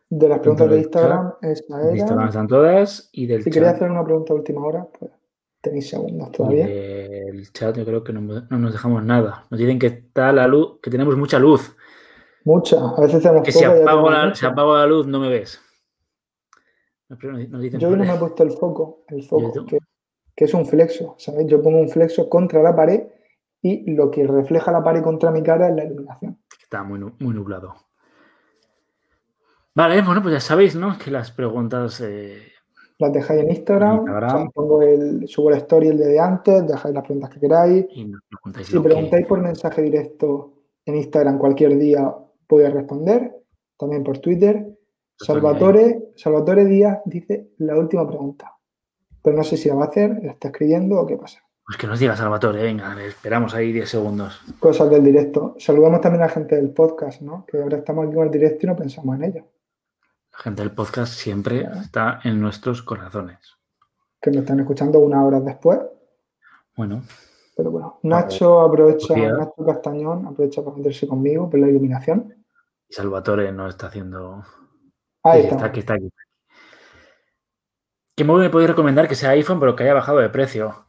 De 0.09 0.29
las 0.29 0.39
preguntas 0.39 0.69
de 0.69 0.77
Instagram, 0.77 1.33
esa 1.41 1.81
era. 1.81 1.95
Instagram 1.95 2.27
están 2.27 2.47
todas. 2.47 3.09
Y 3.11 3.25
del 3.25 3.43
Si 3.43 3.49
chat. 3.49 3.63
hacer 3.63 3.89
una 3.89 4.03
pregunta 4.03 4.31
a 4.33 4.35
última 4.35 4.63
hora, 4.65 4.87
pues 4.97 5.11
tenéis 5.59 5.89
segundos 5.89 6.31
todavía. 6.31 6.67
del 6.67 7.51
chat 7.51 7.75
yo 7.77 7.83
creo 7.85 8.03
que 8.03 8.13
no, 8.13 8.21
no 8.21 8.59
nos 8.59 8.71
dejamos 8.73 9.03
nada. 9.03 9.45
Nos 9.49 9.59
dicen 9.59 9.79
que 9.79 9.87
está 9.87 10.31
la 10.31 10.47
luz, 10.47 10.79
que 10.81 10.89
tenemos 10.91 11.17
mucha 11.17 11.39
luz. 11.39 11.75
Mucha. 12.45 12.77
A 12.89 13.01
veces 13.01 13.23
tenemos 13.23 13.43
Que 13.43 13.53
poca 13.53 13.81
apago, 13.81 14.09
la, 14.11 14.35
si 14.35 14.45
apago 14.45 14.75
la 14.77 14.85
luz 14.85 15.07
no 15.07 15.19
me 15.19 15.29
ves. 15.29 15.59
Dicen 17.17 17.79
Yo 17.79 17.89
no 17.95 18.03
me 18.03 18.13
he 18.13 18.17
puesto 18.17 18.43
el 18.43 18.51
foco, 18.51 19.03
el 19.07 19.23
foco, 19.23 19.65
que, 19.65 19.79
que 20.35 20.45
es 20.45 20.53
un 20.53 20.65
flexo, 20.65 21.15
¿sabes? 21.17 21.45
Yo 21.47 21.61
pongo 21.61 21.79
un 21.79 21.89
flexo 21.89 22.29
contra 22.29 22.61
la 22.61 22.75
pared 22.75 23.03
y 23.61 23.91
lo 23.91 24.11
que 24.11 24.25
refleja 24.27 24.71
la 24.71 24.83
pared 24.83 25.01
contra 25.01 25.31
mi 25.31 25.41
cara 25.43 25.69
es 25.69 25.75
la 25.75 25.85
iluminación. 25.85 26.39
Está 26.61 26.83
muy, 26.83 26.99
muy 27.19 27.33
nublado. 27.33 27.73
Vale, 29.75 30.01
bueno, 30.01 30.21
pues 30.21 30.33
ya 30.35 30.39
sabéis, 30.39 30.75
¿no? 30.75 30.97
Que 30.97 31.09
las 31.09 31.31
preguntas. 31.31 31.99
eh, 32.01 32.37
Las 32.99 33.11
dejáis 33.11 33.41
en 33.41 33.49
Instagram, 33.49 33.97
Instagram. 33.99 34.35
o 34.35 34.39
sea, 34.43 34.49
pongo 34.53 34.81
el, 34.83 35.27
subo 35.27 35.49
la 35.49 35.57
story 35.57 35.87
el 35.87 35.97
de 35.97 36.19
antes, 36.19 36.67
dejáis 36.67 36.93
las 36.93 37.03
preguntas 37.03 37.29
que 37.31 37.39
queráis. 37.39 37.85
y 37.89 38.05
nos 38.05 38.21
preguntáis 38.29 38.67
Si 38.67 38.73
que- 38.73 38.79
preguntáis 38.81 39.25
por 39.27 39.41
mensaje 39.41 39.81
directo 39.81 40.53
en 40.85 40.95
Instagram 40.95 41.37
cualquier 41.39 41.77
día, 41.77 42.13
voy 42.47 42.63
a 42.63 42.69
responder. 42.69 43.35
También 43.77 44.03
por 44.03 44.19
Twitter. 44.19 44.67
Salvatore, 45.17 46.11
Salvatore 46.15 46.65
Díaz 46.65 46.99
dice 47.05 47.51
la 47.57 47.77
última 47.77 48.07
pregunta. 48.07 48.51
Pero 49.21 49.37
no 49.37 49.43
sé 49.43 49.55
si 49.57 49.69
la 49.69 49.75
va 49.75 49.85
a 49.85 49.87
hacer, 49.87 50.19
la 50.21 50.31
está 50.33 50.49
escribiendo 50.49 50.99
o 50.99 51.05
qué 51.07 51.17
pasa. 51.17 51.39
Pues 51.65 51.77
que 51.77 51.87
nos 51.87 51.97
diga 51.97 52.15
Salvatore, 52.15 52.61
venga, 52.61 53.01
esperamos 53.05 53.53
ahí 53.53 53.71
10 53.71 53.89
segundos. 53.89 54.41
Cosas 54.59 54.89
del 54.89 55.01
directo. 55.03 55.55
Saludamos 55.59 56.01
también 56.01 56.23
a 56.23 56.25
la 56.25 56.31
gente 56.31 56.55
del 56.57 56.71
podcast, 56.71 57.21
¿no? 57.21 57.45
Que 57.45 57.61
ahora 57.61 57.77
estamos 57.77 58.05
aquí 58.05 58.15
con 58.15 58.25
el 58.25 58.31
directo 58.31 58.65
y 58.65 58.67
no 58.69 58.75
pensamos 58.75 59.15
en 59.15 59.23
ello. 59.23 59.47
La 60.33 60.39
gente 60.39 60.61
del 60.61 60.71
podcast 60.71 61.13
siempre 61.13 61.65
está 61.81 62.19
en 62.25 62.41
nuestros 62.41 62.81
corazones. 62.81 63.37
Que 64.19 64.31
nos 64.31 64.41
están 64.41 64.59
escuchando 64.59 64.99
unas 64.99 65.23
horas 65.23 65.45
después. 65.45 65.79
Bueno, 66.75 67.03
Pero 67.55 67.71
bueno, 67.71 67.99
Nacho 68.03 68.59
aprovecha, 68.61 69.15
Nacho 69.15 69.63
Castañón 69.65 70.25
aprovecha 70.25 70.63
para 70.63 70.75
meterse 70.75 71.07
conmigo 71.07 71.49
por 71.49 71.59
la 71.59 71.69
iluminación. 71.69 72.43
y 72.89 72.93
Salvatore 72.93 73.51
no 73.53 73.67
está 73.69 73.87
haciendo. 73.87 74.43
Ahí 75.23 75.41
está. 75.41 75.55
está 75.55 75.65
aquí, 75.67 75.79
está 75.79 75.93
aquí. 75.95 76.09
¿Qué 78.15 78.23
móvil 78.23 78.43
me 78.43 78.49
podéis 78.49 78.69
recomendar 78.69 79.07
que 79.07 79.15
sea 79.15 79.31
iPhone, 79.31 79.59
pero 79.59 79.75
que 79.75 79.83
haya 79.83 79.93
bajado 79.93 80.19
de 80.19 80.29
precio? 80.29 80.85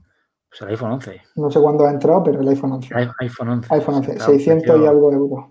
Pues 0.48 0.60
el 0.62 0.68
iPhone 0.68 0.92
11. 0.92 1.22
No 1.36 1.50
sé 1.50 1.60
cuándo 1.60 1.86
ha 1.86 1.90
entrado, 1.90 2.22
pero 2.22 2.40
el 2.40 2.48
iPhone 2.48 2.72
11. 2.72 2.94
I- 2.94 3.10
iPhone 3.24 3.48
11. 3.48 3.74
iPhone 3.74 3.94
11, 3.96 4.12
Está 4.12 4.24
a 4.24 4.28
un 4.30 4.34
600 4.38 4.80
y 4.80 4.86
algo 4.86 5.12
euros. 5.12 5.44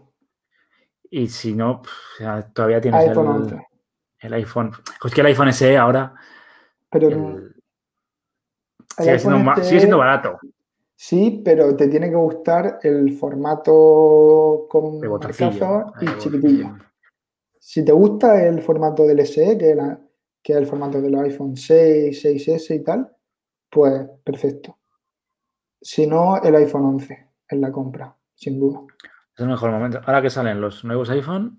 Y 1.10 1.28
si 1.28 1.54
no, 1.56 1.82
sea, 2.18 2.48
todavía 2.54 2.80
tienes 2.82 3.08
iPhone 3.08 3.26
el, 3.28 3.32
11. 3.44 3.68
el 4.20 4.34
iPhone. 4.34 4.72
Pues 5.02 5.14
que 5.14 5.22
el 5.22 5.28
iPhone 5.28 5.52
SE 5.54 5.78
ahora 5.78 6.14
Pero 6.90 7.08
el- 7.08 7.16
el 7.16 7.54
sigue, 9.06 9.20
siendo 9.20 9.54
SE 9.56 9.64
sigue 9.64 9.80
siendo 9.80 9.98
barato. 9.98 10.40
Sí, 10.96 11.42
pero 11.44 11.76
te 11.76 11.88
tiene 11.88 12.10
que 12.10 12.16
gustar 12.16 12.80
el 12.84 13.18
formato 13.18 14.68
con 14.70 15.00
marcazo 15.02 15.94
y 16.02 16.18
chiquitillo. 16.20 16.76
Si 17.66 17.84
te 17.86 17.94
gusta 17.94 18.46
el 18.46 18.62
formato 18.62 19.08
del 19.08 19.22
SE, 19.22 19.58
que, 19.58 19.72
es 20.52 20.58
el 20.58 20.68
formato 20.68 21.02
del 21.02 21.16
iPhone 21.16 21.56
6, 21.56 22.22
6S 22.26 22.76
y 22.76 22.84
tal, 22.84 23.10
pues 23.70 24.06
perfecto. 24.22 24.80
Si 25.82 26.06
no, 26.06 26.42
el 26.42 26.54
iPhone 26.58 26.84
11 26.84 27.30
es 27.48 27.60
la 27.60 27.72
compra, 27.72 28.14
sin 28.36 28.60
duda. 28.60 28.82
Es 29.34 29.40
el 29.40 29.48
mejor 29.48 29.72
momento. 29.72 30.02
Ahora 30.06 30.22
que 30.22 30.30
salen 30.30 30.60
los 30.60 30.84
nuevos 30.84 31.10
iPhone, 31.10 31.58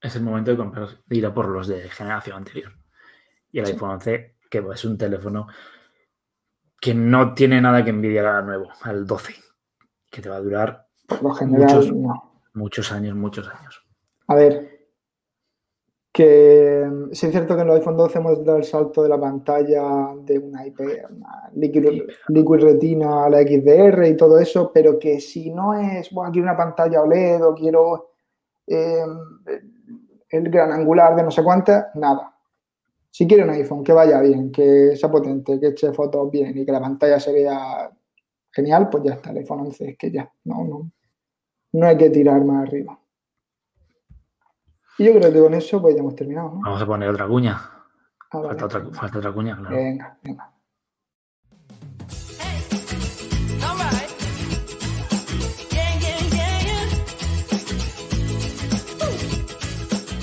es 0.00 0.16
el 0.16 0.22
momento 0.22 0.52
de 0.52 0.56
comprar, 0.56 0.88
de 1.04 1.16
ir 1.16 1.26
a 1.26 1.34
por 1.34 1.48
los 1.48 1.68
de 1.68 1.86
generación 1.90 2.38
anterior. 2.38 2.72
Y 3.52 3.58
el 3.58 3.66
Sí. 3.66 3.72
iPhone 3.72 3.90
11, 3.90 4.36
que 4.50 4.64
es 4.72 4.84
un 4.86 4.96
teléfono 4.96 5.48
que 6.80 6.94
no 6.94 7.34
tiene 7.34 7.60
nada 7.60 7.84
que 7.84 7.90
envidiar 7.90 8.24
al 8.24 8.46
nuevo, 8.46 8.70
al 8.84 9.06
12, 9.06 9.34
que 10.10 10.22
te 10.22 10.30
va 10.30 10.36
a 10.36 10.40
durar 10.40 10.88
Por 11.06 11.22
lo 11.22 11.34
general, 11.34 11.76
Muchos. 11.76 11.92
no. 11.94 12.40
muchos 12.54 12.90
años, 12.90 13.14
muchos 13.14 13.46
años. 13.48 13.84
A 14.26 14.34
ver, 14.34 14.79
que 16.12 16.84
mm, 16.88 17.12
sí 17.12 17.26
es 17.26 17.32
cierto 17.32 17.54
que 17.54 17.62
en 17.62 17.68
el 17.68 17.76
iPhone 17.76 17.96
12 17.96 18.18
hemos 18.18 18.44
dado 18.44 18.58
el 18.58 18.64
salto 18.64 19.02
de 19.02 19.08
la 19.08 19.20
pantalla 19.20 20.14
de 20.22 20.38
una 20.38 20.66
IP, 20.66 20.80
una 20.80 21.50
Liquid, 21.54 22.02
Liquid 22.28 22.60
Retina 22.60 23.24
a 23.26 23.30
la 23.30 23.42
XDR 23.42 24.06
y 24.06 24.16
todo 24.16 24.38
eso, 24.38 24.70
pero 24.72 24.98
que 24.98 25.20
si 25.20 25.50
no 25.50 25.74
es, 25.74 26.10
bueno, 26.10 26.32
quiero 26.32 26.48
una 26.48 26.56
pantalla 26.56 27.02
OLED 27.02 27.44
o 27.44 27.54
quiero 27.54 28.10
eh, 28.66 29.04
el 30.30 30.50
gran 30.50 30.72
angular 30.72 31.16
de 31.16 31.22
no 31.22 31.30
sé 31.30 31.42
cuántas, 31.42 31.94
nada. 31.94 32.34
Si 33.10 33.26
quiero 33.26 33.44
un 33.44 33.50
iPhone 33.50 33.82
que 33.82 33.92
vaya 33.92 34.20
bien, 34.20 34.52
que 34.52 34.96
sea 34.96 35.10
potente, 35.10 35.58
que 35.58 35.68
eche 35.68 35.92
fotos 35.92 36.30
bien 36.30 36.56
y 36.56 36.64
que 36.64 36.72
la 36.72 36.80
pantalla 36.80 37.18
se 37.18 37.32
vea 37.32 37.90
genial, 38.52 38.88
pues 38.88 39.04
ya 39.04 39.14
está, 39.14 39.30
el 39.30 39.38
iPhone 39.38 39.60
11 39.60 39.90
es 39.90 39.98
que 39.98 40.10
ya, 40.10 40.32
no, 40.44 40.64
no, 40.64 40.90
no 41.72 41.86
hay 41.86 41.96
que 41.96 42.10
tirar 42.10 42.44
más 42.44 42.68
arriba. 42.68 42.99
Y 45.00 45.04
yo 45.06 45.14
creo 45.14 45.32
que 45.32 45.40
con 45.40 45.54
eso 45.54 45.80
pues 45.80 45.94
ya 45.94 46.00
hemos 46.00 46.14
terminado, 46.14 46.50
¿no? 46.56 46.60
Vamos 46.60 46.82
a 46.82 46.84
poner 46.84 47.08
otra 47.08 47.26
cuña. 47.26 47.58
Ah, 48.30 48.36
vale. 48.36 48.48
Falta 48.48 48.64
otra, 48.66 48.84
falta 48.92 49.18
otra 49.18 49.32
cuña, 49.32 49.56
claro. 49.56 49.74
Venga, 49.74 50.18
venga. 50.22 50.52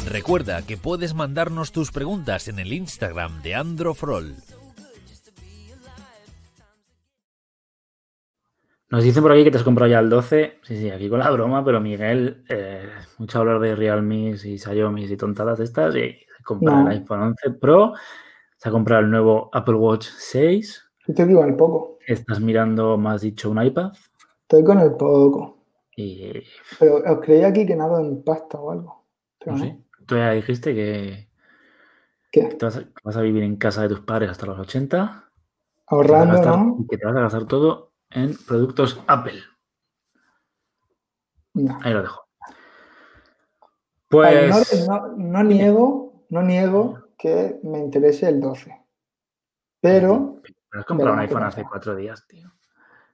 Recuerda 0.05 0.61
que 0.61 0.77
puedes 0.77 1.15
mandarnos 1.15 1.71
tus 1.71 1.91
preguntas 1.91 2.47
en 2.47 2.59
el 2.59 2.71
Instagram 2.71 3.41
de 3.41 3.55
Androfrol. 3.55 4.35
Nos 8.89 9.03
dicen 9.03 9.21
por 9.21 9.31
aquí 9.33 9.43
que 9.43 9.51
te 9.51 9.57
has 9.57 9.63
comprado 9.63 9.91
ya 9.91 9.99
el 9.99 10.09
12. 10.09 10.59
Sí, 10.63 10.77
sí, 10.77 10.89
aquí 10.89 11.09
con 11.09 11.19
la 11.19 11.29
broma, 11.29 11.63
pero 11.65 11.81
Miguel, 11.81 12.43
eh, 12.47 12.87
mucho 13.17 13.39
hablar 13.39 13.59
de 13.59 13.75
Realme 13.75 14.29
y 14.29 14.57
Xiaomi 14.57 15.03
y 15.03 15.17
tontadas 15.17 15.59
estas. 15.59 15.93
Y 15.95 16.11
se 16.37 16.43
compra 16.43 16.73
No. 16.83 16.89
el 16.91 16.97
iPhone 16.99 17.19
11 17.21 17.51
Pro, 17.51 17.93
se 18.55 18.69
ha 18.69 18.71
comprado 18.71 19.01
el 19.03 19.11
nuevo 19.11 19.49
Apple 19.51 19.75
Watch 19.75 20.05
6. 20.07 20.83
Estoy 21.05 21.33
con 21.33 21.49
el 21.49 21.55
poco. 21.55 21.97
Estás 22.05 22.39
mirando, 22.39 22.97
has 23.07 23.21
dicho, 23.21 23.49
un 23.51 23.61
iPad. 23.61 23.91
Estoy 24.43 24.63
con 24.63 24.79
el 24.79 24.91
poco. 24.95 25.57
Y 25.97 26.43
Pero 26.79 26.97
os 26.97 27.19
creía 27.21 27.47
aquí 27.47 27.65
que 27.65 27.75
nada 27.75 27.99
en 27.99 28.23
pasta 28.23 28.57
o 28.59 28.71
algo. 28.71 29.03
Pero 29.39 29.53
no 29.53 29.57
no. 29.57 29.63
sé, 29.65 29.81
tú 30.05 30.15
ya 30.15 30.31
dijiste 30.31 30.73
que 30.73 31.27
¿Qué? 32.31 32.43
te 32.43 32.65
vas, 32.65 32.77
a, 32.77 32.83
que 32.83 32.91
vas 33.03 33.17
a 33.17 33.21
vivir 33.21 33.43
en 33.43 33.57
casa 33.57 33.81
de 33.81 33.89
tus 33.89 34.01
padres 34.01 34.29
hasta 34.29 34.45
los 34.45 34.59
80. 34.59 35.25
que 35.89 35.95
te 35.95 35.95
vas 35.95 36.11
a 36.11 36.15
Ahorrando, 36.17 36.33
gastar- 36.35 36.57
¿no? 36.57 36.77
y 36.79 36.87
que 36.87 36.97
te 36.97 37.05
vas 37.05 37.15
a 37.17 37.21
gastar 37.21 37.45
todo 37.45 37.86
en 38.09 38.35
productos 38.47 39.01
Apple. 39.07 39.41
No. 41.53 41.77
Ahí 41.81 41.93
lo 41.93 42.01
dejo. 42.01 42.27
Pues. 44.09 44.87
no, 45.17 45.43
niego, 45.43 46.25
no 46.29 46.41
niego 46.41 47.09
que 47.17 47.59
me 47.63 47.79
interese 47.79 48.29
el 48.29 48.39
12. 48.39 48.71
Pero, 49.81 50.41
Pero 50.69 50.81
has 50.81 50.85
comprado 50.85 51.13
un 51.13 51.19
iPhone 51.19 51.43
hace 51.43 51.63
cuatro 51.63 51.95
días, 51.95 52.25
tío. 52.27 52.51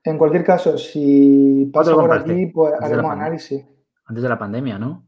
en 0.04 0.18
cualquier 0.18 0.44
caso, 0.44 0.78
si 0.78 1.70
pasa 1.72 1.90
lo 1.92 1.98
por 1.98 2.12
aquí, 2.12 2.46
pues 2.46 2.74
Antes 2.74 2.92
haremos 2.92 3.12
análisis. 3.12 3.66
Antes 4.06 4.22
de 4.22 4.28
la 4.28 4.38
pandemia, 4.38 4.78
¿no? 4.78 5.06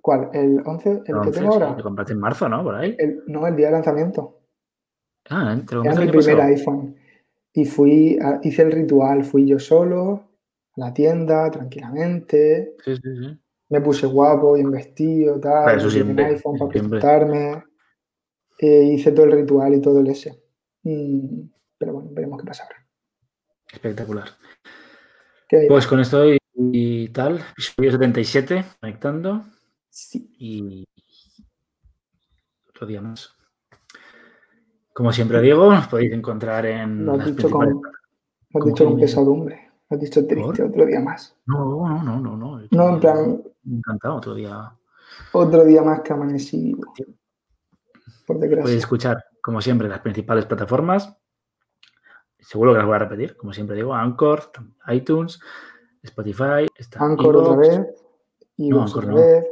¿Cuál? 0.00 0.30
¿El 0.32 0.62
11? 0.64 0.90
¿El 0.90 1.04
que 1.04 1.12
11, 1.12 1.30
tengo 1.32 1.52
sí, 1.52 1.58
ahora? 1.62 1.76
Lo 1.76 1.82
compraste 1.82 2.14
en 2.14 2.20
marzo, 2.20 2.48
¿no? 2.48 2.62
Por 2.62 2.74
ahí. 2.74 2.96
El- 2.98 3.22
no, 3.26 3.46
el 3.46 3.54
día 3.54 3.66
de 3.66 3.72
lanzamiento. 3.72 4.38
Ah, 5.28 5.54
lo 5.70 5.84
Era 5.84 5.94
mi 6.00 6.08
primer 6.08 6.40
iPhone. 6.40 6.96
Y 7.52 7.64
fui, 7.64 8.18
hice 8.42 8.62
el 8.62 8.72
ritual, 8.72 9.24
fui 9.24 9.46
yo 9.46 9.58
solo 9.58 10.28
a 10.76 10.80
la 10.80 10.94
tienda, 10.94 11.50
tranquilamente. 11.50 12.76
Sí, 12.84 12.96
sí, 12.96 13.16
sí. 13.16 13.38
Me 13.70 13.80
puse 13.80 14.06
guapo, 14.06 14.54
bien 14.54 14.70
vestido, 14.70 15.38
tal. 15.40 15.64
Para 15.64 15.76
eso 15.76 15.90
siempre, 15.90 16.24
un 16.24 16.30
iPhone 16.30 16.58
para 16.58 16.70
presentarme. 16.70 17.64
eh, 18.58 18.84
hice 18.94 19.12
todo 19.12 19.26
el 19.26 19.32
ritual 19.32 19.74
y 19.74 19.80
todo 19.80 20.00
el 20.00 20.08
ese. 20.08 20.42
Mm, 20.82 21.42
pero 21.78 21.94
bueno, 21.94 22.10
veremos 22.12 22.38
qué 22.40 22.46
pasa 22.46 22.64
ahora. 22.64 22.86
Espectacular. 23.72 24.28
¿Qué- 25.48 25.66
Pues 25.68 25.86
con 25.86 26.00
esto 26.00 26.32
y, 26.32 26.38
y 26.54 27.08
tal, 27.08 27.40
episodio 27.52 27.92
77, 27.92 28.64
conectando 28.80 29.44
sí, 29.88 30.30
y 30.38 30.84
otro 32.68 32.86
día 32.86 33.00
más. 33.00 33.34
Como 35.00 35.14
siempre 35.14 35.40
digo, 35.40 35.72
nos 35.72 35.86
podéis 35.86 36.12
encontrar 36.12 36.66
en 36.66 37.06
lo 37.06 37.14
has 37.14 37.24
dicho 37.24 37.48
con, 37.48 37.70
lo 37.70 37.80
has 37.80 37.82
¿Cómo 38.52 38.64
dicho 38.66 38.84
con 38.84 39.00
pesadumbre. 39.00 39.70
Lo 39.88 39.94
has 39.96 40.00
dicho 40.02 40.26
triste, 40.26 40.62
¿Por? 40.62 40.68
otro 40.68 40.84
día 40.84 41.00
más. 41.00 41.34
No, 41.46 41.64
no, 41.64 42.02
no, 42.02 42.20
no, 42.20 42.36
no. 42.36 42.60
No, 42.70 42.88
en 42.90 43.00
plan, 43.00 43.42
Encantado, 43.66 44.16
otro 44.16 44.34
día. 44.34 44.70
otro 45.32 45.64
día 45.64 45.80
más 45.80 46.02
que 46.02 46.12
amanecí. 46.12 46.74
Por 46.74 48.36
Podéis 48.36 48.40
desgracia. 48.50 48.76
escuchar, 48.76 49.24
como 49.42 49.62
siempre, 49.62 49.88
las 49.88 50.00
principales 50.00 50.44
plataformas. 50.44 51.16
Seguro 52.38 52.72
que 52.72 52.78
las 52.78 52.86
voy 52.86 52.96
a 52.96 52.98
repetir, 52.98 53.38
como 53.38 53.54
siempre 53.54 53.76
digo, 53.76 53.94
Anchor, 53.94 54.50
iTunes, 54.88 55.40
Spotify, 56.02 56.66
está 56.76 57.02
Anchor 57.02 57.36
otra 57.36 57.56
vez. 57.56 57.78
No, 58.58 58.82
otra 58.82 58.84
Anchor 58.84 59.06
no. 59.06 59.14
vez. 59.14 59.46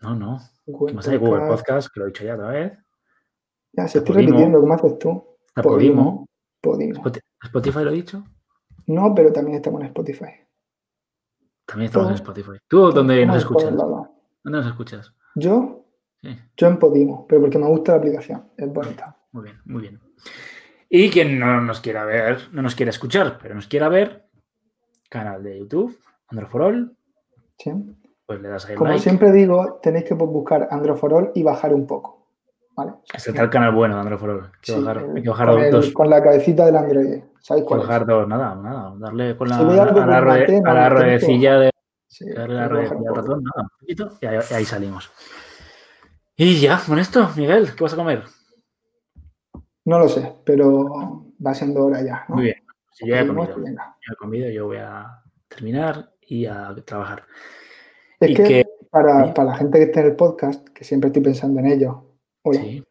No, 0.00 0.14
no. 0.14 0.38
¿Qué 0.64 0.70
Google 0.70 0.94
más 0.94 1.08
hay? 1.08 1.16
Google 1.18 1.40
Podcast. 1.40 1.66
Podcast, 1.66 1.88
que 1.92 1.98
lo 1.98 2.06
he 2.06 2.08
dicho 2.10 2.22
ya 2.24 2.34
otra 2.36 2.48
vez. 2.50 2.72
Ya, 3.72 3.88
se 3.88 3.98
estoy 3.98 4.14
Podimo. 4.14 4.30
repitiendo, 4.30 4.60
¿cómo 4.60 4.74
haces 4.74 4.98
tú? 4.98 5.24
Podimo. 5.62 6.26
Podimo. 6.60 7.02
Spoti- 7.02 7.20
Spotify 7.44 7.80
lo 7.84 7.90
he 7.90 7.94
dicho. 7.94 8.24
No, 8.86 9.14
pero 9.14 9.32
también 9.32 9.56
estamos 9.56 9.80
en 9.80 9.86
Spotify. 9.88 10.30
También 11.66 11.86
estamos 11.86 12.08
en. 12.08 12.14
Spotify. 12.14 12.58
¿Tú 12.68 12.90
dónde 12.92 13.24
nos 13.26 13.36
escuchas? 13.38 13.74
¿Dónde 13.74 14.10
nos 14.58 14.66
escuchas? 14.66 15.12
Yo, 15.34 15.78
Sí, 16.22 16.38
yo 16.56 16.66
en 16.68 16.78
Podimo, 16.78 17.26
pero 17.26 17.40
porque 17.40 17.58
me 17.58 17.66
gusta 17.66 17.92
la 17.92 17.98
aplicación, 17.98 18.52
es 18.56 18.72
bonita. 18.72 19.16
muy 19.32 19.42
bien, 19.44 19.60
muy 19.64 19.82
bien. 19.82 20.00
Y 20.88 21.10
quien 21.10 21.38
no 21.40 21.60
nos 21.60 21.80
quiera 21.80 22.04
ver, 22.04 22.48
no 22.52 22.62
nos 22.62 22.76
quiera 22.76 22.90
escuchar, 22.90 23.38
pero 23.42 23.54
nos 23.56 23.66
quiera 23.66 23.88
ver, 23.88 24.28
canal 25.08 25.42
de 25.42 25.58
YouTube, 25.58 25.98
Android 26.28 26.48
for 26.48 26.62
All, 26.62 26.96
¿sí? 27.58 27.72
pues 28.24 28.40
le 28.40 28.48
das 28.50 28.66
ahí 28.66 28.76
Como 28.76 28.90
like. 28.90 29.02
siempre 29.02 29.32
digo, 29.32 29.80
tenéis 29.82 30.04
que 30.04 30.14
buscar 30.14 30.68
Android 30.70 30.96
for 30.96 31.12
All 31.14 31.32
y 31.34 31.42
bajar 31.42 31.74
un 31.74 31.86
poco. 31.88 32.21
¿Vale? 32.74 32.92
Está 33.12 33.42
el 33.42 33.50
canal 33.50 33.74
bueno 33.74 33.94
de 33.96 34.00
Android. 34.00 34.40
Hay 34.44 34.50
que 34.62 34.72
Sí, 34.72 34.80
bajar, 34.80 34.96
el- 35.04 35.16
hay 35.16 35.22
que 35.22 35.28
bajar 35.28 35.48
con, 35.50 35.60
el- 35.62 35.70
dos. 35.70 35.90
con 35.92 36.10
la 36.10 36.22
cabecita 36.22 36.64
del 36.66 36.76
Android. 36.76 37.22
¿Sabéis 37.40 37.66
cuál 37.66 37.80
es? 37.80 37.86
bajar 37.86 38.06
dos, 38.06 38.28
nada, 38.28 38.54
nada. 38.54 38.94
Darle 38.96 39.36
con 39.36 39.48
la, 39.48 39.56
Si 39.56 39.62
a 39.62 39.66
la, 39.66 39.82
a 39.82 40.06
la 40.26 40.38
intento. 40.46 40.88
ruedecilla 40.90 41.58
de 41.58 41.70
Sí, 42.06 42.30
darle 42.30 42.54
la 42.56 42.68
ruedecilla 42.68 43.08
al 43.10 43.14
ratón, 43.16 43.42
nada, 43.44 43.62
un 43.72 43.78
poquito, 43.80 44.12
y 44.20 44.26
ahí, 44.54 44.64
salimos. 44.64 45.10
Y 46.36 46.60
ya, 46.60 46.80
con 46.86 46.98
esto, 46.98 47.28
Miguel, 47.36 47.74
¿qué 47.74 47.82
vas 47.84 47.92
a 47.92 47.96
comer? 47.96 48.22
No 49.84 49.98
lo 49.98 50.08
sé, 50.08 50.32
pero 50.44 51.24
va 51.44 51.54
siendo 51.54 51.84
hora 51.86 52.02
ya. 52.02 52.24
¿no? 52.28 52.36
Muy 52.36 52.44
bien. 52.44 52.56
Si 52.92 53.06
yo 53.06 53.14
ya 53.14 53.22
he 53.22 53.26
comido, 53.26 53.54
venga. 53.56 53.96
ya 54.06 54.12
he 54.12 54.16
comido, 54.16 54.48
yo 54.50 54.66
voy 54.66 54.76
a 54.78 55.22
terminar 55.48 56.12
y 56.20 56.46
a 56.46 56.74
trabajar. 56.84 57.24
Es 58.20 58.30
Y 58.30 58.34
que, 58.34 58.42
que- 58.44 58.66
para, 58.90 59.32
para 59.32 59.48
la 59.50 59.56
gente 59.56 59.78
que 59.78 59.84
esté 59.84 60.00
en 60.00 60.06
el 60.06 60.16
podcast, 60.16 60.68
que 60.68 60.84
siempre 60.84 61.08
estoy 61.08 61.22
pensando 61.22 61.58
en 61.60 61.66
ello, 61.66 62.11
hola, 62.42 62.60
Sí. 62.60 62.84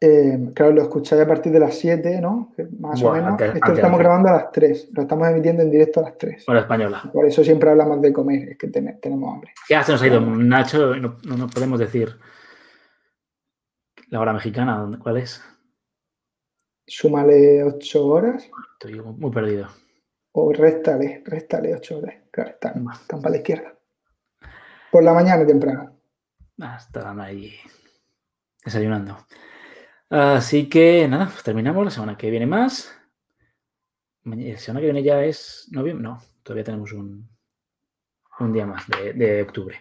eh, 0.00 0.50
claro, 0.54 0.72
lo 0.72 0.82
escucháis 0.82 1.22
a 1.22 1.26
partir 1.26 1.52
de 1.52 1.60
las 1.60 1.74
7, 1.76 2.20
¿no? 2.20 2.52
Más 2.78 3.02
o 3.02 3.12
menos. 3.12 3.30
antes- 3.32 3.46
Esto 3.48 3.56
antes 3.56 3.68
lo 3.68 3.74
estamos 3.74 3.98
grabando 3.98 4.28
a 4.28 4.32
las 4.32 4.52
3, 4.52 4.88
lo 4.92 5.02
estamos 5.02 5.28
emitiendo 5.28 5.62
en 5.62 5.70
directo 5.70 6.00
a 6.00 6.04
las 6.04 6.18
3. 6.18 6.48
Hora 6.48 6.60
española. 6.60 7.02
Por 7.12 7.26
eso 7.26 7.44
siempre 7.44 7.70
hablamos 7.70 8.00
de 8.00 8.12
comer, 8.12 8.48
es 8.50 8.58
que 8.58 8.68
ten- 8.68 8.98
tenemos 9.00 9.34
hambre. 9.34 9.52
Ya 9.68 9.82
se 9.82 9.92
nos 9.92 10.02
ha 10.02 10.06
ido 10.06 10.20
Nacho, 10.20 10.94
no, 10.96 11.16
no, 11.24 11.36
no 11.36 11.46
podemos 11.48 11.78
decir 11.78 12.16
la 14.08 14.20
hora 14.20 14.32
mexicana, 14.32 14.78
¿dónde- 14.78 14.98
¿cuál 14.98 15.18
es? 15.18 15.42
Súmale 16.86 17.62
8 17.62 18.04
horas 18.06 18.50
Estoy 18.72 19.00
muy 19.00 19.30
perdido. 19.30 19.68
o 20.32 20.52
réstale, 20.52 21.22
réstale 21.24 21.74
8 21.74 21.98
horas. 21.98 22.14
Claro, 22.32 22.50
están, 22.50 22.84
están 22.92 23.20
para 23.20 23.30
la 23.32 23.36
izquierda. 23.36 23.74
Por 24.90 25.04
la 25.04 25.12
mañana 25.12 25.46
temprano. 25.46 25.96
Ah, 26.60 26.76
estarán 26.80 27.20
ahí 27.20 27.52
desayunando. 28.64 29.18
Así 30.08 30.68
que 30.68 31.06
nada, 31.08 31.26
pues 31.26 31.42
terminamos. 31.42 31.84
La 31.84 31.90
semana 31.90 32.16
que 32.16 32.30
viene 32.30 32.46
más. 32.46 32.92
Maña- 34.24 34.52
La 34.52 34.58
semana 34.58 34.80
que 34.80 34.86
viene 34.86 35.02
ya 35.02 35.24
es 35.24 35.68
noviembre. 35.70 36.02
No, 36.02 36.18
todavía 36.42 36.64
tenemos 36.64 36.92
un, 36.92 37.28
un 38.40 38.52
día 38.52 38.66
más 38.66 38.86
de, 38.88 39.12
de 39.12 39.42
octubre. 39.42 39.76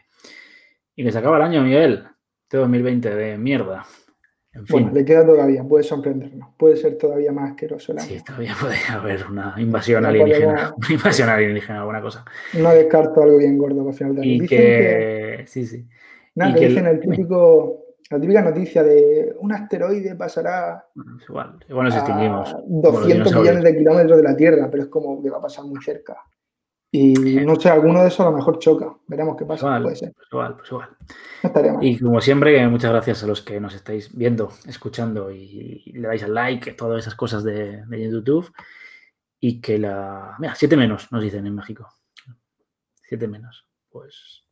Y 0.96 1.04
que 1.04 1.12
se 1.12 1.18
acaba 1.18 1.38
el 1.38 1.44
año, 1.44 1.62
Miguel. 1.64 2.06
Este 2.44 2.58
2020 2.58 3.16
de 3.16 3.38
mierda. 3.38 3.86
En 4.52 4.66
fin, 4.66 4.74
Bueno, 4.84 4.92
le 4.94 5.06
queda 5.06 5.24
todavía, 5.26 5.64
puede 5.64 5.84
sorprendernos. 5.84 6.50
Puede 6.58 6.76
ser 6.76 6.98
todavía 6.98 7.32
más 7.32 7.52
asqueroso 7.52 7.92
el 7.92 8.00
año. 8.00 8.08
sí, 8.08 8.24
todavía 8.24 8.56
puede 8.60 8.78
haber 8.90 9.26
una 9.28 9.54
invasión 9.58 10.02
No 10.04 10.10
alienígena. 10.10 10.74
Una 10.78 10.92
invasión 10.92 11.30
alienígena, 11.30 11.80
alguna 11.80 12.02
cosa. 12.02 12.26
No 12.54 12.70
descarto 12.72 13.22
algo 13.22 13.38
bien 13.38 13.58
gordo 13.58 13.84
para 13.84 13.96
final 13.96 14.16
de 14.16 14.22
año. 14.22 14.32
Y 14.32 14.40
Dicen 14.42 14.48
que. 14.58 15.44
Sí, 15.48 15.66
sí. 15.68 15.88
nada, 16.36 16.52
y 16.52 16.54
que 16.56 16.60
que 16.62 16.68
dicen 16.70 16.88
el- 16.88 16.96
el 16.96 17.00
típico, 17.02 17.86
la 18.10 18.20
típica 18.20 18.42
noticia 18.42 18.84
de 18.84 19.36
un 19.40 19.52
asteroide 19.54 20.16
pasará 20.16 20.84
igual. 21.28 21.60
Igual 21.68 21.86
nos 21.86 21.96
extinguimos. 21.96 22.50
a 22.50 22.54
como 22.54 22.82
los 22.82 22.94
200 22.94 23.08
dinosaurios. 23.08 23.36
millones 23.42 23.64
de 23.64 23.78
kilómetros 23.78 24.18
de 24.18 24.24
la 24.24 24.36
Tierra, 24.36 24.68
pero 24.72 24.84
es 24.84 24.90
como 24.90 25.22
que 25.22 25.30
va 25.30 25.38
a 25.38 25.42
pasar 25.42 25.66
muy 25.66 25.82
cerca. 25.84 26.18
Y 26.92 27.14
no 27.46 27.56
sé, 27.56 27.70
alguno 27.70 28.02
de 28.02 28.08
esos 28.08 28.22
a 28.22 28.32
lo 28.32 28.36
mejor 28.38 28.58
choca. 28.58 28.98
Veremos 29.06 29.38
qué 29.38 29.46
pasa. 29.46 29.68
igual, 29.68 29.84
Puede 29.84 29.96
ser. 29.96 30.14
pues 30.16 30.28
igual, 30.32 30.56
pues 30.56 30.72
igual. 30.72 30.90
No 31.44 31.48
estaría 31.48 31.74
mal. 31.74 31.84
Y 31.86 32.00
como 32.00 32.20
siempre, 32.20 32.68
muchas 32.68 32.92
gracias 32.92 33.24
a 33.24 33.28
los 33.28 33.44
que 33.44 33.60
nos 33.60 33.76
estáis 33.76 34.16
viendo, 34.18 34.50
escuchando 34.66 35.30
y, 35.30 35.84
y 35.86 35.94
le 35.94 36.08
dais 36.08 36.24
al 36.24 36.34
like, 36.34 36.74
todas 36.74 37.00
esas 37.02 37.14
cosas 37.14 37.44
de, 37.44 37.86
de 37.86 38.12
YouTube. 38.12 38.52
Y 39.40 39.62
que 39.62 39.78
la. 39.78 40.36
Mira, 40.40 40.56
siete 40.56 40.76
menos, 40.76 41.12
nos 41.12 41.22
dicen 41.22 41.46
en 41.46 41.56
México. 41.56 41.88
Siete 43.04 43.28
menos. 43.28 43.68
Pues 43.92 44.44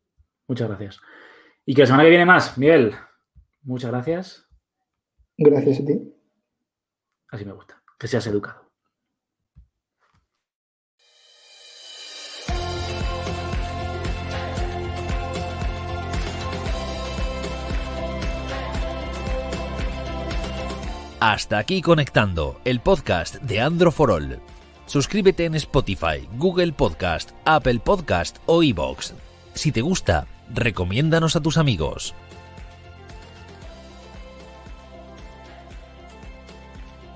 muchas 0.47 0.67
gracias. 0.67 0.99
Y 1.65 1.73
que 1.73 1.81
la 1.81 1.87
semana 1.87 2.03
que 2.03 2.09
viene 2.09 2.25
más, 2.25 2.55
Miguel. 2.57 2.93
Muchas 3.67 3.91
gracias. 3.91 4.47
Gracias 5.37 5.81
a 5.81 5.85
ti. 5.85 5.99
Así 7.27 7.43
me 7.43 7.51
gusta. 7.51 7.83
Que 7.99 8.07
seas 8.07 8.25
educado. 8.27 8.65
Hasta 21.19 21.57
aquí 21.57 21.81
conectando 21.81 22.61
el 22.63 22.79
podcast 22.79 23.35
de 23.41 23.59
Andro 23.59 23.91
for 23.91 24.11
All. 24.11 24.39
Suscríbete 24.85 25.43
en 25.43 25.55
Spotify, 25.55 26.25
Google 26.37 26.71
Podcast, 26.71 27.31
Apple 27.43 27.81
Podcast 27.83 28.37
o 28.45 28.63
iBox. 28.63 29.13
Si 29.53 29.73
te 29.73 29.81
gusta, 29.81 30.25
recomiéndanos 30.53 31.35
a 31.35 31.41
tus 31.41 31.57
amigos. 31.57 32.15